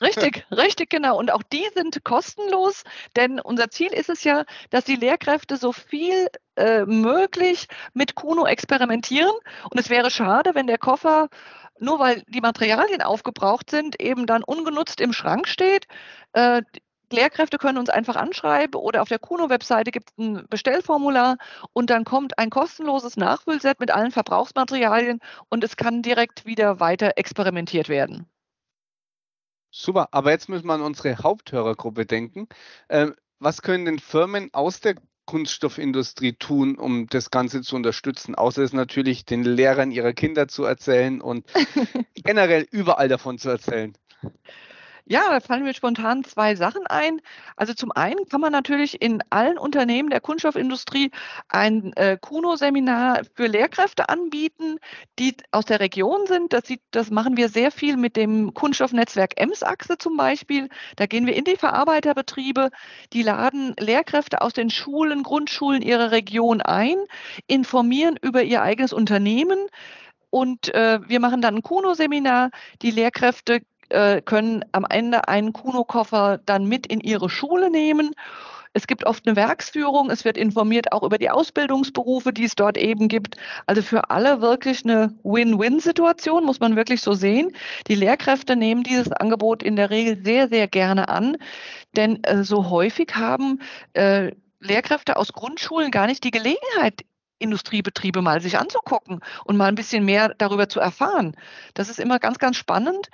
Richtig, 0.00 0.46
richtig, 0.50 0.90
genau. 0.90 1.18
Und 1.18 1.32
auch 1.32 1.42
die 1.42 1.66
sind 1.74 2.04
kostenlos, 2.04 2.84
denn 3.16 3.40
unser 3.40 3.70
Ziel 3.70 3.92
ist 3.92 4.08
es 4.08 4.24
ja, 4.24 4.44
dass 4.70 4.84
die 4.84 4.96
Lehrkräfte 4.96 5.56
so 5.56 5.72
viel 5.72 6.28
äh, 6.56 6.84
möglich 6.84 7.66
mit 7.92 8.14
Kuno 8.14 8.46
experimentieren. 8.46 9.32
Und 9.70 9.80
es 9.80 9.90
wäre 9.90 10.10
schade, 10.10 10.54
wenn 10.54 10.66
der 10.66 10.78
Koffer, 10.78 11.28
nur 11.78 11.98
weil 11.98 12.22
die 12.28 12.40
Materialien 12.40 13.02
aufgebraucht 13.02 13.70
sind, 13.70 14.00
eben 14.00 14.26
dann 14.26 14.44
ungenutzt 14.44 15.00
im 15.00 15.12
Schrank 15.12 15.48
steht. 15.48 15.86
Äh, 16.32 16.62
Lehrkräfte 17.12 17.58
können 17.58 17.78
uns 17.78 17.90
einfach 17.90 18.16
anschreiben 18.16 18.80
oder 18.80 19.02
auf 19.02 19.08
der 19.08 19.18
Kuno-Webseite 19.18 19.90
gibt 19.90 20.10
es 20.10 20.18
ein 20.18 20.46
Bestellformular 20.48 21.36
und 21.72 21.90
dann 21.90 22.04
kommt 22.04 22.38
ein 22.38 22.50
kostenloses 22.50 23.16
Nachfüllset 23.16 23.80
mit 23.80 23.90
allen 23.90 24.10
Verbrauchsmaterialien 24.10 25.20
und 25.48 25.64
es 25.64 25.76
kann 25.76 26.02
direkt 26.02 26.46
wieder 26.46 26.80
weiter 26.80 27.12
experimentiert 27.16 27.88
werden. 27.88 28.26
Super, 29.70 30.08
aber 30.12 30.30
jetzt 30.30 30.48
müssen 30.48 30.66
wir 30.66 30.74
an 30.74 30.80
unsere 30.80 31.18
Haupthörergruppe 31.18 32.06
denken. 32.06 32.48
Äh, 32.88 33.08
was 33.38 33.62
können 33.62 33.84
denn 33.84 33.98
Firmen 33.98 34.48
aus 34.54 34.80
der 34.80 34.94
Kunststoffindustrie 35.26 36.34
tun, 36.34 36.78
um 36.78 37.08
das 37.08 37.30
Ganze 37.30 37.60
zu 37.60 37.76
unterstützen, 37.76 38.34
außer 38.34 38.62
es 38.62 38.72
natürlich 38.72 39.24
den 39.24 39.42
Lehrern 39.42 39.90
ihrer 39.90 40.12
Kinder 40.12 40.48
zu 40.48 40.64
erzählen 40.64 41.20
und 41.20 41.46
generell 42.14 42.66
überall 42.70 43.08
davon 43.08 43.38
zu 43.38 43.50
erzählen? 43.50 43.92
Ja, 45.08 45.30
da 45.30 45.38
fallen 45.38 45.62
mir 45.62 45.72
spontan 45.72 46.24
zwei 46.24 46.56
Sachen 46.56 46.84
ein. 46.88 47.20
Also 47.54 47.74
zum 47.74 47.92
einen 47.92 48.28
kann 48.28 48.40
man 48.40 48.50
natürlich 48.50 49.00
in 49.00 49.22
allen 49.30 49.56
Unternehmen 49.56 50.10
der 50.10 50.20
Kunststoffindustrie 50.20 51.12
ein 51.48 51.92
äh, 51.94 52.18
Kuno-Seminar 52.20 53.22
für 53.36 53.46
Lehrkräfte 53.46 54.08
anbieten, 54.08 54.78
die 55.20 55.36
aus 55.52 55.64
der 55.64 55.78
Region 55.78 56.26
sind. 56.26 56.52
Das, 56.52 56.66
sieht, 56.66 56.80
das 56.90 57.10
machen 57.12 57.36
wir 57.36 57.48
sehr 57.48 57.70
viel 57.70 57.96
mit 57.96 58.16
dem 58.16 58.52
Kunststoffnetzwerk 58.52 59.40
Ems-Achse 59.40 59.96
zum 59.96 60.16
Beispiel. 60.16 60.68
Da 60.96 61.06
gehen 61.06 61.24
wir 61.26 61.36
in 61.36 61.44
die 61.44 61.56
Verarbeiterbetriebe, 61.56 62.70
die 63.12 63.22
laden 63.22 63.76
Lehrkräfte 63.78 64.40
aus 64.40 64.54
den 64.54 64.70
Schulen, 64.70 65.22
Grundschulen 65.22 65.82
ihrer 65.82 66.10
Region 66.10 66.60
ein, 66.62 66.96
informieren 67.46 68.18
über 68.20 68.42
ihr 68.42 68.60
eigenes 68.62 68.92
Unternehmen. 68.92 69.68
Und 70.30 70.74
äh, 70.74 70.98
wir 71.08 71.20
machen 71.20 71.40
dann 71.40 71.56
ein 71.56 71.62
Kuno-Seminar. 71.62 72.50
Die 72.82 72.90
Lehrkräfte 72.90 73.60
äh, 73.90 74.20
können 74.22 74.64
am 74.72 74.86
Ende 74.88 75.28
einen 75.28 75.52
Kuno-Koffer 75.52 76.40
dann 76.44 76.66
mit 76.66 76.86
in 76.86 77.00
ihre 77.00 77.28
Schule 77.28 77.70
nehmen. 77.70 78.12
Es 78.76 78.86
gibt 78.86 79.06
oft 79.06 79.26
eine 79.26 79.36
Werksführung, 79.36 80.10
es 80.10 80.26
wird 80.26 80.36
informiert 80.36 80.92
auch 80.92 81.02
über 81.02 81.16
die 81.16 81.30
Ausbildungsberufe, 81.30 82.30
die 82.34 82.44
es 82.44 82.56
dort 82.56 82.76
eben 82.76 83.08
gibt. 83.08 83.36
Also 83.64 83.80
für 83.80 84.10
alle 84.10 84.42
wirklich 84.42 84.84
eine 84.84 85.14
Win-Win-Situation, 85.22 86.44
muss 86.44 86.60
man 86.60 86.76
wirklich 86.76 87.00
so 87.00 87.14
sehen. 87.14 87.52
Die 87.86 87.94
Lehrkräfte 87.94 88.54
nehmen 88.54 88.82
dieses 88.82 89.10
Angebot 89.12 89.62
in 89.62 89.76
der 89.76 89.88
Regel 89.88 90.22
sehr, 90.22 90.48
sehr 90.48 90.68
gerne 90.68 91.08
an, 91.08 91.38
denn 91.96 92.22
äh, 92.24 92.44
so 92.44 92.68
häufig 92.68 93.14
haben 93.14 93.60
äh, 93.94 94.32
Lehrkräfte 94.60 95.16
aus 95.16 95.32
Grundschulen 95.32 95.90
gar 95.90 96.06
nicht 96.06 96.22
die 96.22 96.30
Gelegenheit, 96.30 97.02
Industriebetriebe 97.38 98.20
mal 98.20 98.42
sich 98.42 98.58
anzugucken 98.58 99.20
und 99.44 99.56
mal 99.56 99.68
ein 99.68 99.74
bisschen 99.74 100.04
mehr 100.04 100.34
darüber 100.36 100.68
zu 100.68 100.80
erfahren. 100.80 101.34
Das 101.72 101.88
ist 101.88 101.98
immer 101.98 102.18
ganz, 102.18 102.38
ganz 102.38 102.56
spannend. 102.58 103.08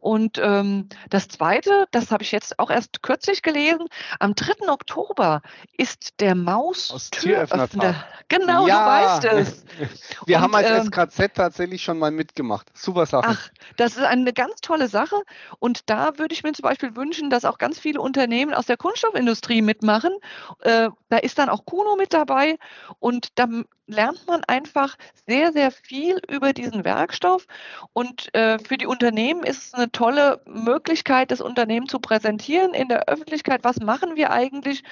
Und 0.00 0.38
ähm, 0.42 0.88
das 1.10 1.28
Zweite, 1.28 1.86
das 1.90 2.10
habe 2.10 2.22
ich 2.22 2.30
jetzt 2.30 2.58
auch 2.58 2.70
erst 2.70 3.02
kürzlich 3.02 3.42
gelesen, 3.42 3.86
am 4.20 4.34
3. 4.34 4.68
Oktober 4.68 5.42
ist 5.76 6.20
der 6.20 6.34
Maus-Türöffner. 6.34 7.94
Genau, 8.28 8.66
ja. 8.66 9.18
du 9.20 9.26
weißt 9.30 9.38
es. 9.38 9.64
Wir 10.26 10.36
Und, 10.36 10.42
haben 10.42 10.54
als 10.54 10.70
ähm, 10.70 10.86
SKZ 10.86 11.34
tatsächlich 11.34 11.82
schon 11.82 11.98
mal 11.98 12.10
mitgemacht. 12.10 12.70
Super 12.74 13.06
Sache. 13.06 13.28
Ach, 13.30 13.50
das 13.76 13.96
ist 13.96 14.04
eine 14.04 14.32
ganz 14.32 14.60
tolle 14.60 14.88
Sache. 14.88 15.16
Und 15.58 15.90
da 15.90 16.18
würde 16.18 16.32
ich 16.32 16.42
mir 16.42 16.52
zum 16.52 16.62
Beispiel 16.62 16.94
wünschen, 16.94 17.30
dass 17.30 17.44
auch 17.44 17.58
ganz 17.58 17.78
viele 17.78 18.00
Unternehmen 18.00 18.54
aus 18.54 18.66
der 18.66 18.76
Kunststoffindustrie 18.76 19.62
mitmachen. 19.62 20.12
Äh, 20.60 20.90
da 21.08 21.16
ist 21.18 21.38
dann 21.38 21.48
auch 21.48 21.64
Kuno 21.64 21.96
mit 21.96 22.12
dabei. 22.12 22.58
Und 22.98 23.28
da 23.34 23.48
lernt 23.88 24.26
man 24.26 24.44
einfach 24.44 24.96
sehr, 25.26 25.52
sehr 25.52 25.70
viel 25.72 26.20
über 26.28 26.52
diesen 26.52 26.84
Werkstoff. 26.84 27.46
Und 27.92 28.32
äh, 28.34 28.58
für 28.58 28.76
die 28.76 28.86
Unternehmen 28.86 29.42
ist 29.42 29.66
es 29.66 29.74
eine 29.74 29.90
tolle 29.90 30.40
Möglichkeit, 30.46 31.30
das 31.30 31.40
Unternehmen 31.40 31.88
zu 31.88 31.98
präsentieren 31.98 32.74
in 32.74 32.88
der 32.88 33.08
Öffentlichkeit. 33.08 33.64
Was 33.64 33.80
machen 33.80 34.14
wir 34.14 34.30
eigentlich? 34.30 34.84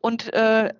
Und 0.00 0.32
äh, 0.34 0.72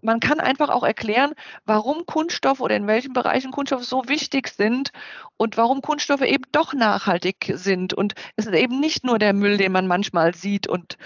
man 0.00 0.20
kann 0.20 0.38
einfach 0.38 0.68
auch 0.68 0.84
erklären, 0.84 1.34
warum 1.64 2.06
Kunststoffe 2.06 2.60
oder 2.60 2.76
in 2.76 2.86
welchen 2.86 3.12
Bereichen 3.12 3.50
Kunststoffe 3.50 3.84
so 3.84 4.04
wichtig 4.06 4.48
sind 4.48 4.92
und 5.36 5.56
warum 5.56 5.82
Kunststoffe 5.82 6.22
eben 6.22 6.44
doch 6.52 6.72
nachhaltig 6.72 7.52
sind. 7.54 7.94
Und 7.94 8.14
es 8.36 8.46
ist 8.46 8.54
eben 8.54 8.78
nicht 8.78 9.04
nur 9.04 9.18
der 9.18 9.32
Müll, 9.32 9.56
den 9.56 9.72
man 9.72 9.88
manchmal 9.88 10.34
sieht 10.34 10.68
und 10.68 10.96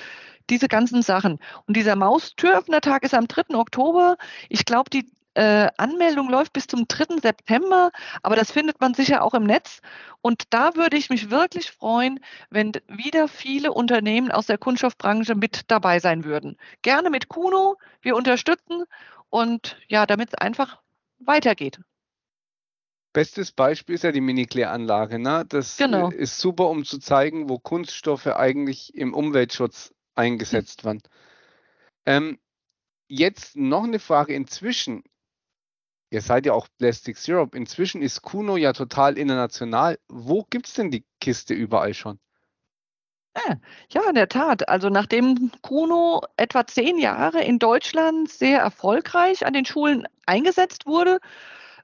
diese 0.50 0.68
ganzen 0.68 1.00
Sachen. 1.00 1.38
Und 1.66 1.76
dieser 1.76 1.96
Maustüröffnertag 1.96 3.04
ist 3.04 3.14
am 3.14 3.28
3. 3.28 3.54
Oktober. 3.56 4.16
Ich 4.50 4.66
glaube, 4.66 4.90
die 4.90 5.06
äh, 5.34 5.68
Anmeldung 5.76 6.28
läuft 6.30 6.52
bis 6.52 6.66
zum 6.66 6.86
3. 6.88 7.20
September, 7.20 7.90
aber 8.22 8.36
das 8.36 8.52
findet 8.52 8.80
man 8.80 8.94
sicher 8.94 9.22
auch 9.22 9.34
im 9.34 9.44
Netz. 9.44 9.80
Und 10.20 10.44
da 10.50 10.76
würde 10.76 10.96
ich 10.96 11.10
mich 11.10 11.30
wirklich 11.30 11.70
freuen, 11.70 12.20
wenn 12.50 12.72
wieder 12.88 13.28
viele 13.28 13.72
Unternehmen 13.72 14.30
aus 14.30 14.46
der 14.46 14.58
Kunststoffbranche 14.58 15.34
mit 15.34 15.70
dabei 15.70 15.98
sein 15.98 16.24
würden. 16.24 16.56
Gerne 16.82 17.10
mit 17.10 17.28
Kuno, 17.28 17.76
wir 18.02 18.16
unterstützen 18.16 18.84
und 19.30 19.78
ja, 19.88 20.06
damit 20.06 20.28
es 20.28 20.34
einfach 20.34 20.80
weitergeht. 21.18 21.80
Bestes 23.12 23.52
Beispiel 23.52 23.94
ist 23.94 24.04
ja 24.04 24.12
die 24.12 24.22
Mini-Kläranlage. 24.22 25.18
Ne? 25.18 25.44
Das 25.48 25.76
genau. 25.76 26.10
ist 26.10 26.38
super, 26.38 26.68
um 26.70 26.84
zu 26.84 26.98
zeigen, 26.98 27.48
wo 27.48 27.58
Kunststoffe 27.58 28.26
eigentlich 28.26 28.94
im 28.94 29.12
Umweltschutz 29.12 29.94
eingesetzt 30.14 30.84
werden. 30.84 31.02
Ähm, 32.06 32.38
jetzt 33.08 33.56
noch 33.56 33.84
eine 33.84 33.98
Frage. 33.98 34.34
Inzwischen 34.34 35.04
Ihr 36.12 36.20
seid 36.20 36.44
ja 36.44 36.52
auch 36.52 36.68
Plastics 36.76 37.26
Europe. 37.26 37.56
Inzwischen 37.56 38.02
ist 38.02 38.20
Kuno 38.20 38.58
ja 38.58 38.74
total 38.74 39.16
international. 39.16 39.98
Wo 40.08 40.44
gibt 40.44 40.66
es 40.66 40.74
denn 40.74 40.90
die 40.90 41.06
Kiste 41.22 41.54
überall 41.54 41.94
schon? 41.94 42.18
Ah, 43.32 43.54
ja, 43.88 44.02
in 44.10 44.14
der 44.14 44.28
Tat. 44.28 44.68
Also 44.68 44.90
nachdem 44.90 45.50
Kuno 45.62 46.20
etwa 46.36 46.66
zehn 46.66 46.98
Jahre 46.98 47.42
in 47.42 47.58
Deutschland 47.58 48.30
sehr 48.30 48.60
erfolgreich 48.60 49.46
an 49.46 49.54
den 49.54 49.64
Schulen 49.64 50.06
eingesetzt 50.26 50.84
wurde, 50.84 51.18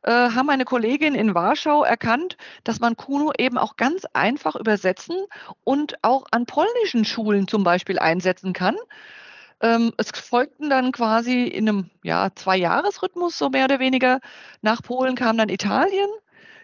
äh, 0.03 0.11
haben 0.13 0.45
meine 0.45 0.67
Kollegin 0.67 1.15
in 1.15 1.35
Warschau 1.35 1.83
erkannt, 1.83 2.37
dass 2.65 2.81
man 2.81 2.99
Kuno 2.99 3.33
eben 3.39 3.57
auch 3.57 3.77
ganz 3.77 4.05
einfach 4.13 4.57
übersetzen 4.57 5.17
und 5.65 5.95
auch 6.03 6.27
an 6.33 6.45
polnischen 6.45 7.07
Schulen 7.07 7.49
zum 7.49 7.65
Beispiel 7.65 7.99
einsetzen 7.99 8.53
kann. 8.53 8.77
Ähm, 9.61 9.93
es 9.97 10.11
folgten 10.11 10.71
dann 10.71 10.93
quasi 10.93 11.45
in 11.45 11.69
einem 11.69 11.91
ja, 12.03 12.31
Zwei-Jahres-Rhythmus, 12.35 13.37
so 13.37 13.51
mehr 13.51 13.65
oder 13.65 13.81
weniger. 13.81 14.21
Nach 14.63 14.83
Polen 14.83 15.17
kam 15.17 15.37
dann 15.39 15.49
Italien, 15.49 16.09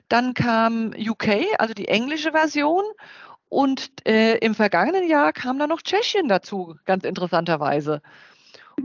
dann 0.08 0.34
kam 0.34 0.92
UK, 0.96 1.58
also 1.58 1.74
die 1.74 1.88
englische 1.88 2.32
Version. 2.32 2.84
Und 3.48 3.90
äh, 4.06 4.38
im 4.38 4.54
vergangenen 4.54 5.08
Jahr 5.08 5.32
kam 5.32 5.58
dann 5.58 5.68
noch 5.68 5.82
Tschechien 5.82 6.28
dazu, 6.28 6.76
ganz 6.86 7.04
interessanterweise. 7.04 8.02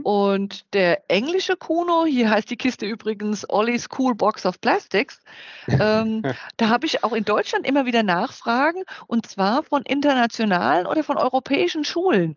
Und 0.02 0.72
der 0.72 1.02
englische 1.08 1.56
Kuno, 1.56 2.04
hier 2.04 2.30
heißt 2.30 2.50
die 2.50 2.56
Kiste 2.56 2.86
übrigens 2.86 3.48
Ollie's 3.48 3.88
Cool 3.98 4.14
Box 4.14 4.46
of 4.46 4.60
Plastics, 4.60 5.20
ähm, 5.68 6.22
da 6.56 6.68
habe 6.68 6.86
ich 6.86 7.04
auch 7.04 7.12
in 7.12 7.24
Deutschland 7.24 7.66
immer 7.66 7.86
wieder 7.86 8.02
Nachfragen 8.02 8.84
und 9.06 9.26
zwar 9.26 9.62
von 9.62 9.82
internationalen 9.82 10.86
oder 10.86 11.04
von 11.04 11.18
europäischen 11.18 11.84
Schulen. 11.84 12.36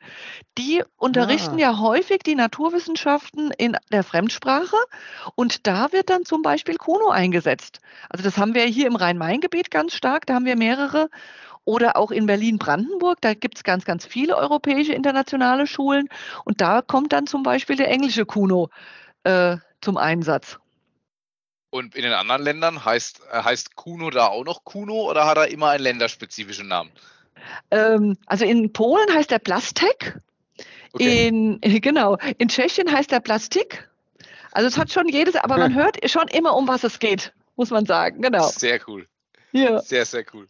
Die 0.57 0.83
unterrichten 0.97 1.55
ah. 1.55 1.59
ja 1.59 1.79
häufig 1.79 2.19
die 2.23 2.35
Naturwissenschaften 2.35 3.51
in 3.51 3.77
der 3.91 4.03
Fremdsprache 4.03 4.77
und 5.35 5.67
da 5.67 5.91
wird 5.91 6.09
dann 6.09 6.25
zum 6.25 6.41
Beispiel 6.41 6.75
Kuno 6.75 7.09
eingesetzt. 7.09 7.79
Also 8.09 8.23
das 8.23 8.37
haben 8.37 8.53
wir 8.53 8.65
hier 8.65 8.87
im 8.87 8.95
Rhein-Main-Gebiet 8.95 9.71
ganz 9.71 9.93
stark, 9.93 10.25
da 10.25 10.35
haben 10.35 10.45
wir 10.45 10.57
mehrere 10.57 11.09
oder 11.65 11.97
auch 11.97 12.11
in 12.11 12.25
Berlin-Brandenburg, 12.25 13.19
da 13.21 13.33
gibt 13.33 13.57
es 13.57 13.63
ganz, 13.63 13.85
ganz 13.85 14.05
viele 14.05 14.35
europäische 14.35 14.93
internationale 14.93 15.67
Schulen. 15.67 16.09
Und 16.45 16.61
da 16.61 16.81
kommt 16.81 17.13
dann 17.13 17.27
zum 17.27 17.43
Beispiel 17.43 17.75
der 17.75 17.89
englische 17.89 18.25
Kuno 18.25 18.69
äh, 19.23 19.57
zum 19.81 19.97
Einsatz. 19.97 20.59
Und 21.69 21.95
in 21.95 22.03
den 22.03 22.13
anderen 22.13 22.43
Ländern 22.43 22.85
heißt, 22.85 23.21
äh, 23.31 23.43
heißt 23.43 23.75
Kuno 23.75 24.09
da 24.09 24.27
auch 24.27 24.43
noch 24.43 24.63
Kuno 24.63 25.09
oder 25.09 25.25
hat 25.25 25.37
er 25.37 25.47
immer 25.47 25.69
einen 25.69 25.83
länderspezifischen 25.83 26.67
Namen? 26.67 26.91
Ähm, 27.71 28.17
also 28.27 28.45
in 28.45 28.71
Polen 28.73 29.13
heißt 29.13 29.31
er 29.31 29.39
Plastek. 29.39 30.19
Okay. 30.91 31.27
In, 31.27 31.59
genau, 31.81 32.17
in 32.37 32.49
Tschechien 32.49 32.91
heißt 32.91 33.11
er 33.11 33.21
Plastik. 33.21 33.89
Also 34.51 34.67
es 34.67 34.77
hat 34.77 34.91
schon 34.91 35.07
jedes, 35.07 35.35
aber 35.35 35.57
man 35.57 35.73
hört 35.73 35.97
schon 36.09 36.27
immer, 36.27 36.55
um 36.55 36.67
was 36.67 36.83
es 36.83 36.99
geht. 36.99 37.33
muss 37.55 37.71
man 37.71 37.87
sagen, 37.87 38.21
genau. 38.21 38.47
Sehr 38.47 38.79
cool. 38.87 39.07
Ja. 39.51 39.79
Sehr, 39.81 40.05
sehr 40.05 40.25
cool. 40.33 40.47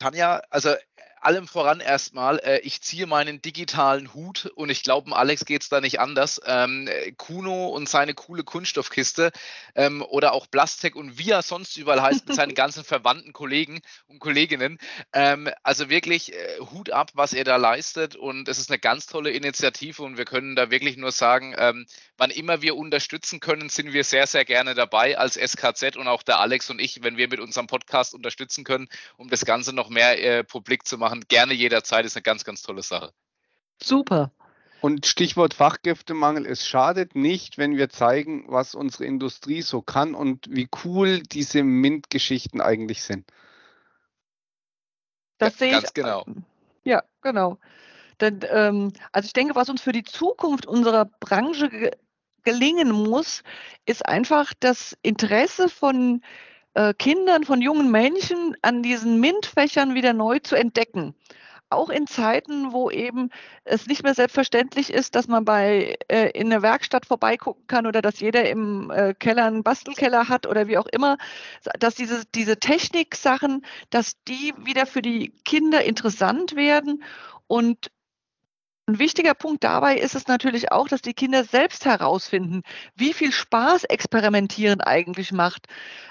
Tanja, 0.00 0.40
also 0.52 0.76
allem 1.20 1.48
voran 1.48 1.80
erstmal, 1.80 2.38
äh, 2.38 2.58
ich 2.60 2.82
ziehe 2.82 3.06
meinen 3.06 3.42
digitalen 3.42 4.12
Hut 4.14 4.46
und 4.54 4.70
ich 4.70 4.82
glaube, 4.82 5.14
Alex 5.14 5.44
geht 5.44 5.62
es 5.62 5.68
da 5.68 5.80
nicht 5.80 6.00
anders. 6.00 6.40
Ähm, 6.46 6.88
Kuno 7.16 7.68
und 7.68 7.88
seine 7.88 8.14
coole 8.14 8.44
Kunststoffkiste 8.44 9.32
ähm, 9.74 10.02
oder 10.02 10.32
auch 10.32 10.50
Plastik 10.50 10.96
und 10.96 11.18
wie 11.18 11.30
er 11.30 11.42
sonst 11.42 11.76
überall 11.76 12.02
heißt, 12.02 12.26
mit 12.26 12.36
seinen 12.36 12.54
ganzen 12.54 12.84
verwandten 12.84 13.32
Kollegen 13.32 13.80
und 14.08 14.18
Kolleginnen. 14.18 14.78
Ähm, 15.12 15.48
also 15.62 15.88
wirklich 15.88 16.32
äh, 16.32 16.58
Hut 16.72 16.90
ab, 16.90 17.10
was 17.14 17.32
er 17.32 17.44
da 17.44 17.56
leistet 17.56 18.16
und 18.16 18.48
es 18.48 18.58
ist 18.58 18.70
eine 18.70 18.78
ganz 18.78 19.06
tolle 19.06 19.30
Initiative 19.30 20.02
und 20.02 20.18
wir 20.18 20.24
können 20.24 20.56
da 20.56 20.70
wirklich 20.70 20.96
nur 20.96 21.12
sagen, 21.12 21.54
ähm, 21.58 21.86
wann 22.16 22.30
immer 22.30 22.62
wir 22.62 22.76
unterstützen 22.76 23.40
können, 23.40 23.68
sind 23.68 23.92
wir 23.92 24.04
sehr, 24.04 24.26
sehr 24.26 24.44
gerne 24.44 24.74
dabei 24.74 25.18
als 25.18 25.36
SKZ 25.36 25.96
und 25.96 26.08
auch 26.08 26.22
der 26.22 26.40
Alex 26.40 26.70
und 26.70 26.80
ich, 26.80 27.02
wenn 27.02 27.16
wir 27.16 27.28
mit 27.28 27.40
unserem 27.40 27.66
Podcast 27.66 28.14
unterstützen 28.14 28.64
können, 28.64 28.88
um 29.16 29.28
das 29.28 29.44
Ganze 29.44 29.72
noch 29.72 29.88
mehr 29.88 30.22
äh, 30.22 30.44
publik 30.44 30.86
zu 30.86 30.98
machen. 30.98 31.05
Gerne 31.28 31.54
jederzeit 31.54 32.04
ist 32.04 32.16
eine 32.16 32.22
ganz, 32.22 32.44
ganz 32.44 32.62
tolle 32.62 32.82
Sache. 32.82 33.12
Super. 33.82 34.32
Und 34.80 35.06
Stichwort 35.06 35.54
Fachkräftemangel, 35.54 36.46
es 36.46 36.66
schadet 36.66 37.14
nicht, 37.14 37.58
wenn 37.58 37.76
wir 37.76 37.88
zeigen, 37.88 38.44
was 38.48 38.74
unsere 38.74 39.04
Industrie 39.04 39.62
so 39.62 39.82
kann 39.82 40.14
und 40.14 40.46
wie 40.50 40.68
cool 40.84 41.22
diese 41.22 41.62
MINT-Geschichten 41.62 42.60
eigentlich 42.60 43.02
sind. 43.02 43.30
Das 45.38 45.54
ja, 45.54 45.58
sehe 45.58 45.70
ganz 45.72 45.88
ich. 45.88 45.94
genau. 45.94 46.24
Ja, 46.84 47.02
genau. 47.20 47.58
Denn, 48.20 48.40
ähm, 48.48 48.92
also 49.12 49.26
ich 49.26 49.32
denke, 49.32 49.54
was 49.54 49.68
uns 49.68 49.82
für 49.82 49.92
die 49.92 50.04
Zukunft 50.04 50.66
unserer 50.66 51.04
Branche 51.04 51.68
ge 51.68 51.90
gelingen 52.44 52.92
muss, 52.92 53.42
ist 53.86 54.06
einfach 54.06 54.54
das 54.60 54.96
Interesse 55.02 55.68
von 55.68 56.22
äh, 56.76 56.92
Kindern, 56.92 57.44
von 57.44 57.62
jungen 57.62 57.90
Menschen 57.90 58.54
an 58.60 58.82
diesen 58.82 59.18
MINT-Fächern 59.18 59.94
wieder 59.94 60.12
neu 60.12 60.38
zu 60.40 60.56
entdecken. 60.56 61.14
Auch 61.70 61.88
in 61.88 62.06
Zeiten, 62.06 62.72
wo 62.72 62.90
eben 62.90 63.30
es 63.64 63.86
nicht 63.86 64.02
mehr 64.04 64.14
selbstverständlich 64.14 64.92
ist, 64.92 65.14
dass 65.14 65.26
man 65.26 65.44
bei 65.44 65.96
äh, 66.08 66.30
in 66.30 66.50
der 66.50 66.62
Werkstatt 66.62 67.06
vorbeigucken 67.06 67.66
kann 67.66 67.86
oder 67.86 68.02
dass 68.02 68.20
jeder 68.20 68.48
im 68.48 68.90
äh, 68.90 69.14
Keller 69.14 69.46
einen 69.46 69.64
Bastelkeller 69.64 70.28
hat 70.28 70.46
oder 70.46 70.68
wie 70.68 70.78
auch 70.78 70.86
immer, 70.86 71.16
dass 71.80 71.94
diese, 71.94 72.24
diese 72.34 72.58
Techniksachen, 72.58 73.64
dass 73.90 74.12
die 74.28 74.52
wieder 74.58 74.86
für 74.86 75.02
die 75.02 75.32
Kinder 75.44 75.82
interessant 75.82 76.56
werden 76.56 77.02
und 77.46 77.90
ein 78.88 78.98
wichtiger 79.00 79.34
Punkt 79.34 79.64
dabei 79.64 79.96
ist 79.98 80.14
es 80.14 80.28
natürlich 80.28 80.70
auch, 80.72 80.86
dass 80.88 81.02
die 81.02 81.14
Kinder 81.14 81.42
selbst 81.44 81.84
herausfinden, 81.84 82.62
wie 82.94 83.12
viel 83.12 83.32
Spaß 83.32 83.84
Experimentieren 83.84 84.80
eigentlich 84.80 85.32
macht, 85.32 85.66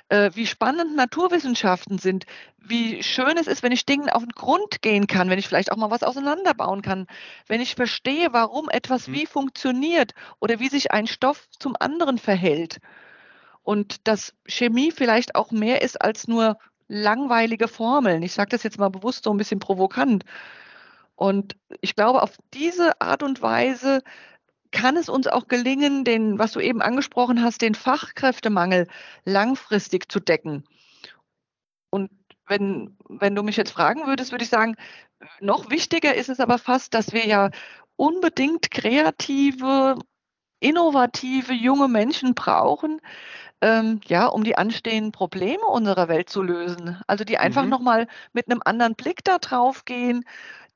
äh, 0.09 0.31
wie 0.33 0.45
spannend 0.47 0.95
Naturwissenschaften 0.95 1.97
sind, 1.99 2.25
wie 2.57 3.01
schön 3.03 3.37
es 3.37 3.47
ist, 3.47 3.63
wenn 3.63 3.71
ich 3.71 3.85
Dingen 3.85 4.09
auf 4.09 4.23
den 4.23 4.31
Grund 4.31 4.81
gehen 4.81 5.07
kann, 5.07 5.29
wenn 5.29 5.39
ich 5.39 5.47
vielleicht 5.47 5.71
auch 5.71 5.77
mal 5.77 5.91
was 5.91 6.03
auseinanderbauen 6.03 6.81
kann, 6.81 7.07
wenn 7.47 7.61
ich 7.61 7.75
verstehe, 7.75 8.33
warum 8.33 8.69
etwas 8.69 9.07
Mhm. 9.07 9.13
wie 9.13 9.25
funktioniert 9.25 10.13
oder 10.39 10.59
wie 10.59 10.69
sich 10.69 10.91
ein 10.91 11.07
Stoff 11.07 11.47
zum 11.59 11.75
anderen 11.79 12.17
verhält. 12.17 12.79
Und 13.63 14.07
dass 14.07 14.33
Chemie 14.47 14.91
vielleicht 14.91 15.35
auch 15.35 15.51
mehr 15.51 15.81
ist 15.81 16.01
als 16.01 16.27
nur 16.27 16.57
langweilige 16.87 17.67
Formeln. 17.67 18.21
Ich 18.23 18.33
sage 18.33 18.49
das 18.51 18.63
jetzt 18.63 18.79
mal 18.79 18.89
bewusst 18.89 19.23
so 19.25 19.31
ein 19.33 19.37
bisschen 19.37 19.59
provokant. 19.59 20.23
Und 21.15 21.55
ich 21.81 21.95
glaube, 21.95 22.21
auf 22.21 22.37
diese 22.53 22.99
Art 23.01 23.23
und 23.23 23.41
Weise 23.41 24.01
kann 24.71 24.97
es 24.97 25.07
uns 25.07 25.27
auch 25.27 25.47
gelingen, 25.47 26.03
den, 26.03 26.37
was 26.37 26.51
du 26.51 26.59
eben 26.59 26.81
angesprochen 26.81 27.41
hast, 27.41 27.61
den 27.61 27.75
Fachkräftemangel 27.75 28.87
langfristig 29.23 30.11
zu 30.11 30.19
decken. 30.19 30.65
Und 31.89 32.11
wenn, 32.47 32.97
wenn 33.07 33.35
du 33.35 33.43
mich 33.43 33.55
jetzt 33.55 33.71
fragen 33.71 34.05
würdest, 34.05 34.31
würde 34.31 34.43
ich 34.43 34.49
sagen, 34.49 34.75
noch 35.39 35.69
wichtiger 35.69 36.13
ist 36.13 36.29
es 36.29 36.41
aber 36.41 36.57
fast, 36.57 36.93
dass 36.93 37.13
wir 37.13 37.25
ja 37.25 37.49
unbedingt 37.95 38.69
kreative, 38.69 39.97
innovative 40.59 41.53
junge 41.53 41.87
Menschen 41.87 42.35
brauchen, 42.35 42.99
ähm, 43.65 44.01
ja, 44.07 44.27
um 44.27 44.43
die 44.45 44.57
anstehenden 44.57 45.11
Probleme 45.11 45.65
unserer 45.65 46.07
Welt 46.09 46.29
zu 46.29 46.43
lösen. 46.43 47.01
Also 47.07 47.25
die 47.25 47.39
einfach 47.39 47.65
Mhm. 47.65 47.69
nochmal 47.69 48.07
mit 48.33 48.49
einem 48.49 48.61
anderen 48.65 48.95
Blick 48.95 49.23
da 49.25 49.39
drauf 49.39 49.85
gehen, 49.85 50.25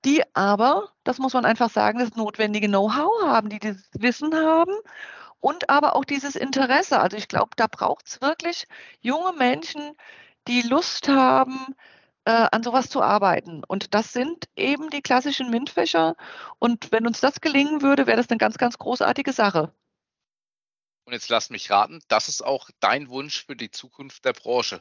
die 0.05 0.23
aber, 0.35 0.89
das 1.05 1.19
muss 1.19 1.33
man 1.33 1.45
einfach 1.45 1.69
sagen, 1.71 1.99
das 1.99 2.15
notwendige 2.17 2.67
Know-how 2.69 3.23
haben, 3.27 3.49
die 3.49 3.59
dieses 3.59 3.89
Wissen 3.99 4.35
haben 4.35 4.73
und 5.41 5.69
aber 5.69 5.95
auch 5.95 6.05
dieses 6.05 6.35
Interesse. 6.35 6.99
Also 6.99 7.17
ich 7.17 7.27
glaube, 7.29 7.51
da 7.57 7.67
braucht 7.67 8.07
es 8.07 8.21
wirklich 8.21 8.65
junge 9.01 9.33
Menschen, 9.33 9.93
die 10.47 10.61
Lust 10.63 11.09
haben, 11.09 11.75
äh, 12.25 12.47
an 12.51 12.63
sowas 12.63 12.89
zu 12.89 13.01
arbeiten. 13.03 13.63
Und 13.67 13.93
das 13.95 14.13
sind 14.13 14.45
eben 14.57 14.89
die 14.91 15.01
klassischen 15.03 15.49
MINT-Fächer. 15.51 16.15
Und 16.59 16.91
wenn 16.91 17.07
uns 17.07 17.21
das 17.21 17.41
gelingen 17.41 17.81
würde, 17.83 18.07
wäre 18.07 18.17
das 18.17 18.29
eine 18.31 18.39
ganz, 18.39 18.57
ganz 18.59 18.77
großartige 18.79 19.33
Sache. 19.33 19.73
Und 21.09 21.13
jetzt 21.13 21.29
lass 21.29 21.49
mich 21.49 21.71
raten, 21.71 22.03
das 22.07 22.29
ist 22.29 22.45
auch 22.45 22.69
dein 22.79 23.09
Wunsch 23.09 23.43
für 23.43 23.55
die 23.55 23.71
Zukunft 23.71 24.25
der 24.25 24.33
Branche. 24.33 24.79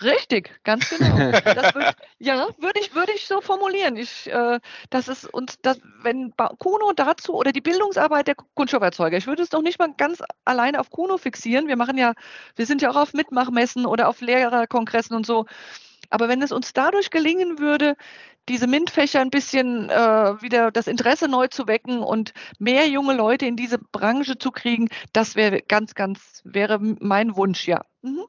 Richtig, 0.00 0.58
ganz 0.64 0.88
genau. 0.88 1.18
Das 1.44 1.74
würd, 1.74 1.94
ja, 2.18 2.48
würde 2.56 2.80
ich, 2.80 2.94
würde 2.94 3.12
ich 3.12 3.26
so 3.26 3.42
formulieren. 3.42 3.98
Ich, 3.98 4.26
äh, 4.26 4.58
das 4.88 5.08
ist 5.08 5.26
uns, 5.26 5.58
das, 5.60 5.78
wenn 6.00 6.30
Ba- 6.30 6.54
Kuno 6.58 6.94
dazu 6.94 7.34
oder 7.34 7.52
die 7.52 7.60
Bildungsarbeit 7.60 8.26
der 8.26 8.36
Kunststofferzeuger, 8.54 9.18
ich 9.18 9.26
würde 9.26 9.42
es 9.42 9.50
doch 9.50 9.60
nicht 9.60 9.78
mal 9.78 9.92
ganz 9.92 10.22
alleine 10.46 10.80
auf 10.80 10.88
Kuno 10.88 11.18
fixieren. 11.18 11.68
Wir 11.68 11.76
machen 11.76 11.98
ja, 11.98 12.14
wir 12.56 12.64
sind 12.64 12.80
ja 12.80 12.88
auch 12.90 12.96
auf 12.96 13.12
Mitmachmessen 13.12 13.84
oder 13.84 14.08
auf 14.08 14.22
Lehrerkongressen 14.22 15.14
und 15.14 15.26
so. 15.26 15.44
Aber 16.10 16.28
wenn 16.28 16.42
es 16.42 16.52
uns 16.52 16.72
dadurch 16.72 17.10
gelingen 17.10 17.58
würde, 17.58 17.96
diese 18.48 18.66
MINT-Fächer 18.66 19.20
ein 19.20 19.30
bisschen 19.30 19.88
äh, 19.90 20.42
wieder 20.42 20.70
das 20.70 20.86
Interesse 20.86 21.28
neu 21.28 21.48
zu 21.48 21.66
wecken 21.66 22.02
und 22.02 22.32
mehr 22.58 22.88
junge 22.88 23.14
Leute 23.14 23.46
in 23.46 23.56
diese 23.56 23.78
Branche 23.78 24.38
zu 24.38 24.50
kriegen, 24.50 24.88
das 25.12 25.34
wäre 25.34 25.62
ganz, 25.62 25.94
ganz, 25.94 26.42
wäre 26.44 26.78
mein 26.80 27.36
Wunsch, 27.36 27.66
ja. 27.66 27.84
Mhm. 28.02 28.24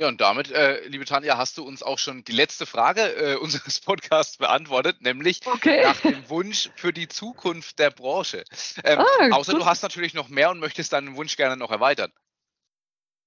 Ja, 0.00 0.06
und 0.06 0.20
damit, 0.20 0.52
äh, 0.52 0.86
liebe 0.86 1.04
Tanja, 1.04 1.36
hast 1.38 1.58
du 1.58 1.64
uns 1.64 1.82
auch 1.82 1.98
schon 1.98 2.22
die 2.22 2.32
letzte 2.32 2.66
Frage 2.66 3.00
äh, 3.16 3.34
unseres 3.40 3.80
Podcasts 3.80 4.36
beantwortet, 4.36 5.02
nämlich 5.02 5.40
Okay. 5.44 5.82
nach 5.82 6.00
dem 6.00 6.28
Wunsch 6.28 6.70
für 6.76 6.92
die 6.92 7.08
Zukunft 7.08 7.78
der 7.80 7.90
Branche. 7.90 8.44
Ähm, 8.84 9.00
Ah, 9.00 9.26
außer 9.28 9.54
gut. 9.54 9.62
du 9.62 9.66
hast 9.66 9.82
natürlich 9.82 10.14
noch 10.14 10.28
mehr 10.28 10.50
und 10.50 10.60
möchtest 10.60 10.92
deinen 10.92 11.16
Wunsch 11.16 11.36
gerne 11.36 11.56
noch 11.56 11.70
erweitern. 11.72 12.12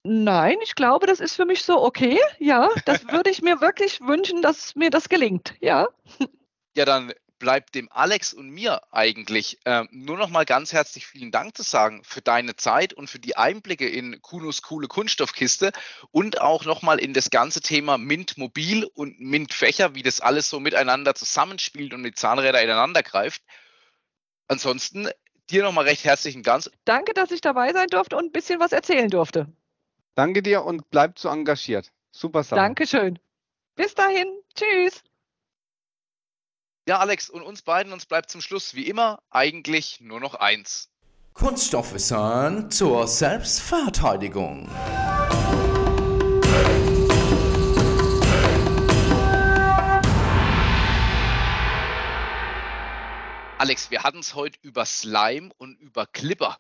Nein, 0.03 0.57
ich 0.63 0.75
glaube, 0.75 1.05
das 1.05 1.19
ist 1.19 1.35
für 1.35 1.45
mich 1.45 1.63
so 1.63 1.83
okay. 1.83 2.19
Ja, 2.39 2.69
das 2.85 3.07
würde 3.11 3.29
ich 3.29 3.41
mir 3.41 3.61
wirklich 3.61 4.01
wünschen, 4.01 4.41
dass 4.41 4.75
mir 4.75 4.89
das 4.89 5.09
gelingt. 5.09 5.53
Ja. 5.59 5.87
Ja, 6.75 6.85
dann 6.85 7.13
bleibt 7.41 7.73
dem 7.73 7.91
Alex 7.91 8.33
und 8.33 8.51
mir 8.51 8.81
eigentlich 8.93 9.59
ähm, 9.65 9.89
nur 9.91 10.15
noch 10.15 10.29
mal 10.29 10.45
ganz 10.45 10.73
herzlich 10.73 11.07
vielen 11.07 11.31
Dank 11.31 11.57
zu 11.57 11.63
sagen 11.63 12.03
für 12.03 12.21
deine 12.21 12.55
Zeit 12.55 12.93
und 12.93 13.09
für 13.09 13.17
die 13.19 13.35
Einblicke 13.35 13.89
in 13.89 14.21
Kunos 14.21 14.61
coole 14.61 14.87
Kunststoffkiste 14.87 15.71
und 16.11 16.39
auch 16.39 16.65
noch 16.65 16.83
mal 16.83 16.99
in 16.99 17.13
das 17.13 17.31
ganze 17.31 17.59
Thema 17.59 17.97
Mint 17.97 18.37
Mobil 18.37 18.85
und 18.85 19.19
Mint 19.19 19.53
Fächer, 19.53 19.95
wie 19.95 20.03
das 20.03 20.21
alles 20.21 20.49
so 20.49 20.59
miteinander 20.59 21.15
zusammenspielt 21.15 21.93
und 21.93 22.03
die 22.03 22.13
Zahnräder 22.13 22.61
ineinander 22.61 23.01
greift. 23.01 23.41
Ansonsten 24.47 25.09
dir 25.49 25.63
noch 25.63 25.73
mal 25.73 25.85
recht 25.85 26.05
herzlichen 26.05 26.43
Dank. 26.43 26.65
Danke, 26.85 27.13
dass 27.13 27.31
ich 27.31 27.41
dabei 27.41 27.73
sein 27.73 27.87
durfte 27.87 28.17
und 28.17 28.25
ein 28.25 28.31
bisschen 28.31 28.59
was 28.59 28.71
erzählen 28.71 29.09
durfte. 29.09 29.51
Danke 30.15 30.41
dir 30.41 30.65
und 30.65 30.89
bleib 30.89 31.19
so 31.19 31.29
engagiert. 31.29 31.91
Super 32.11 32.43
Sache. 32.43 32.59
Dankeschön. 32.59 33.17
Bis 33.75 33.95
dahin. 33.95 34.27
Tschüss. 34.53 35.03
Ja, 36.87 36.99
Alex, 36.99 37.29
und 37.29 37.43
uns 37.43 37.61
beiden, 37.61 37.93
uns 37.93 38.05
bleibt 38.05 38.29
zum 38.29 38.41
Schluss 38.41 38.73
wie 38.73 38.87
immer 38.87 39.21
eigentlich 39.29 40.01
nur 40.01 40.19
noch 40.19 40.35
eins. 40.35 40.89
Kunststoffwissen 41.33 42.69
zur 42.71 43.07
Selbstverteidigung. 43.07 44.69
Alex, 53.57 53.91
wir 53.91 54.03
hatten 54.03 54.19
es 54.19 54.33
heute 54.33 54.57
über 54.63 54.85
Slime 54.85 55.51
und 55.57 55.79
über 55.79 56.07
Clipper. 56.07 56.57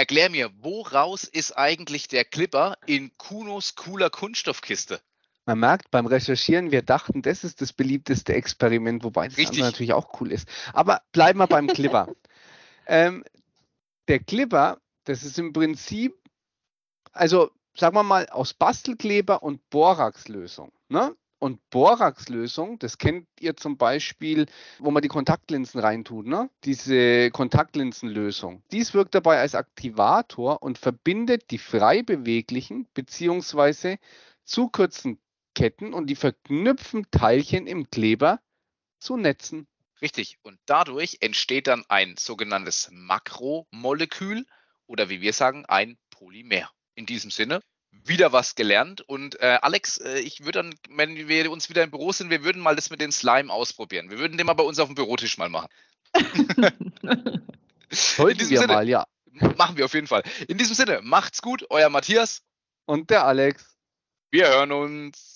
Erklär 0.00 0.30
mir, 0.30 0.50
woraus 0.62 1.24
ist 1.24 1.58
eigentlich 1.58 2.08
der 2.08 2.24
Clipper 2.24 2.78
in 2.86 3.10
Kunos 3.18 3.74
cooler 3.74 4.08
Kunststoffkiste? 4.08 4.98
Man 5.44 5.58
merkt 5.58 5.90
beim 5.90 6.06
Recherchieren, 6.06 6.70
wir 6.70 6.80
dachten, 6.80 7.20
das 7.20 7.44
ist 7.44 7.60
das 7.60 7.74
beliebteste 7.74 8.32
Experiment, 8.32 9.04
wobei 9.04 9.28
das 9.28 9.36
Richtig. 9.36 9.58
andere 9.58 9.72
natürlich 9.72 9.92
auch 9.92 10.18
cool 10.18 10.32
ist. 10.32 10.48
Aber 10.72 11.02
bleiben 11.12 11.38
wir 11.38 11.46
beim 11.46 11.66
Clipper. 11.66 12.08
ähm, 12.86 13.24
der 14.08 14.20
Clipper, 14.20 14.80
das 15.04 15.22
ist 15.22 15.38
im 15.38 15.52
Prinzip, 15.52 16.16
also 17.12 17.50
sagen 17.76 17.94
wir 17.94 18.02
mal, 18.02 18.26
aus 18.30 18.54
Bastelkleber 18.54 19.42
und 19.42 19.68
Boraxlösung. 19.68 20.72
Ne? 20.88 21.14
Und 21.40 21.58
Borax-Lösung, 21.70 22.78
das 22.78 22.98
kennt 22.98 23.26
ihr 23.40 23.56
zum 23.56 23.78
Beispiel, 23.78 24.44
wo 24.78 24.90
man 24.90 25.00
die 25.00 25.08
Kontaktlinsen 25.08 25.80
reintut, 25.80 26.26
ne? 26.26 26.50
diese 26.64 27.30
Kontaktlinsenlösung. 27.30 28.62
Dies 28.72 28.92
wirkt 28.92 29.14
dabei 29.14 29.40
als 29.40 29.54
Aktivator 29.54 30.62
und 30.62 30.76
verbindet 30.76 31.50
die 31.50 31.56
frei 31.56 32.02
beweglichen 32.02 32.86
bzw. 32.92 33.96
zu 34.44 34.68
kurzen 34.68 35.18
Ketten 35.54 35.94
und 35.94 36.08
die 36.08 36.14
verknüpfen 36.14 37.10
Teilchen 37.10 37.66
im 37.66 37.88
Kleber 37.88 38.40
zu 38.98 39.16
Netzen. 39.16 39.66
Richtig. 40.02 40.38
Und 40.42 40.58
dadurch 40.66 41.18
entsteht 41.20 41.68
dann 41.68 41.84
ein 41.88 42.16
sogenanntes 42.18 42.90
Makromolekül 42.92 44.44
oder 44.86 45.08
wie 45.08 45.22
wir 45.22 45.32
sagen, 45.32 45.64
ein 45.66 45.96
Polymer. 46.10 46.70
In 46.96 47.06
diesem 47.06 47.30
Sinne, 47.30 47.62
wieder 47.92 48.32
was 48.32 48.54
gelernt. 48.54 49.00
Und 49.02 49.40
äh, 49.40 49.58
Alex, 49.62 49.98
äh, 49.98 50.18
ich 50.20 50.40
würde 50.40 50.62
dann, 50.62 50.74
wenn 50.90 51.28
wir 51.28 51.50
uns 51.50 51.68
wieder 51.68 51.82
im 51.82 51.90
Büro 51.90 52.12
sind, 52.12 52.30
wir 52.30 52.44
würden 52.44 52.62
mal 52.62 52.76
das 52.76 52.90
mit 52.90 53.00
dem 53.00 53.12
Slime 53.12 53.52
ausprobieren. 53.52 54.10
Wir 54.10 54.18
würden 54.18 54.36
den 54.36 54.46
mal 54.46 54.54
bei 54.54 54.64
uns 54.64 54.78
auf 54.78 54.88
dem 54.88 54.94
Bürotisch 54.94 55.38
mal 55.38 55.48
machen. 55.48 55.68
Sollten 57.90 58.48
wir 58.48 58.58
Sinne, 58.58 58.72
mal, 58.72 58.88
ja. 58.88 59.06
Machen 59.56 59.76
wir 59.76 59.84
auf 59.84 59.94
jeden 59.94 60.06
Fall. 60.06 60.22
In 60.48 60.58
diesem 60.58 60.74
Sinne, 60.74 61.00
macht's 61.02 61.40
gut, 61.42 61.64
euer 61.70 61.88
Matthias. 61.88 62.42
Und 62.86 63.10
der 63.10 63.24
Alex. 63.24 63.76
Wir 64.30 64.48
hören 64.48 64.72
uns. 64.72 65.29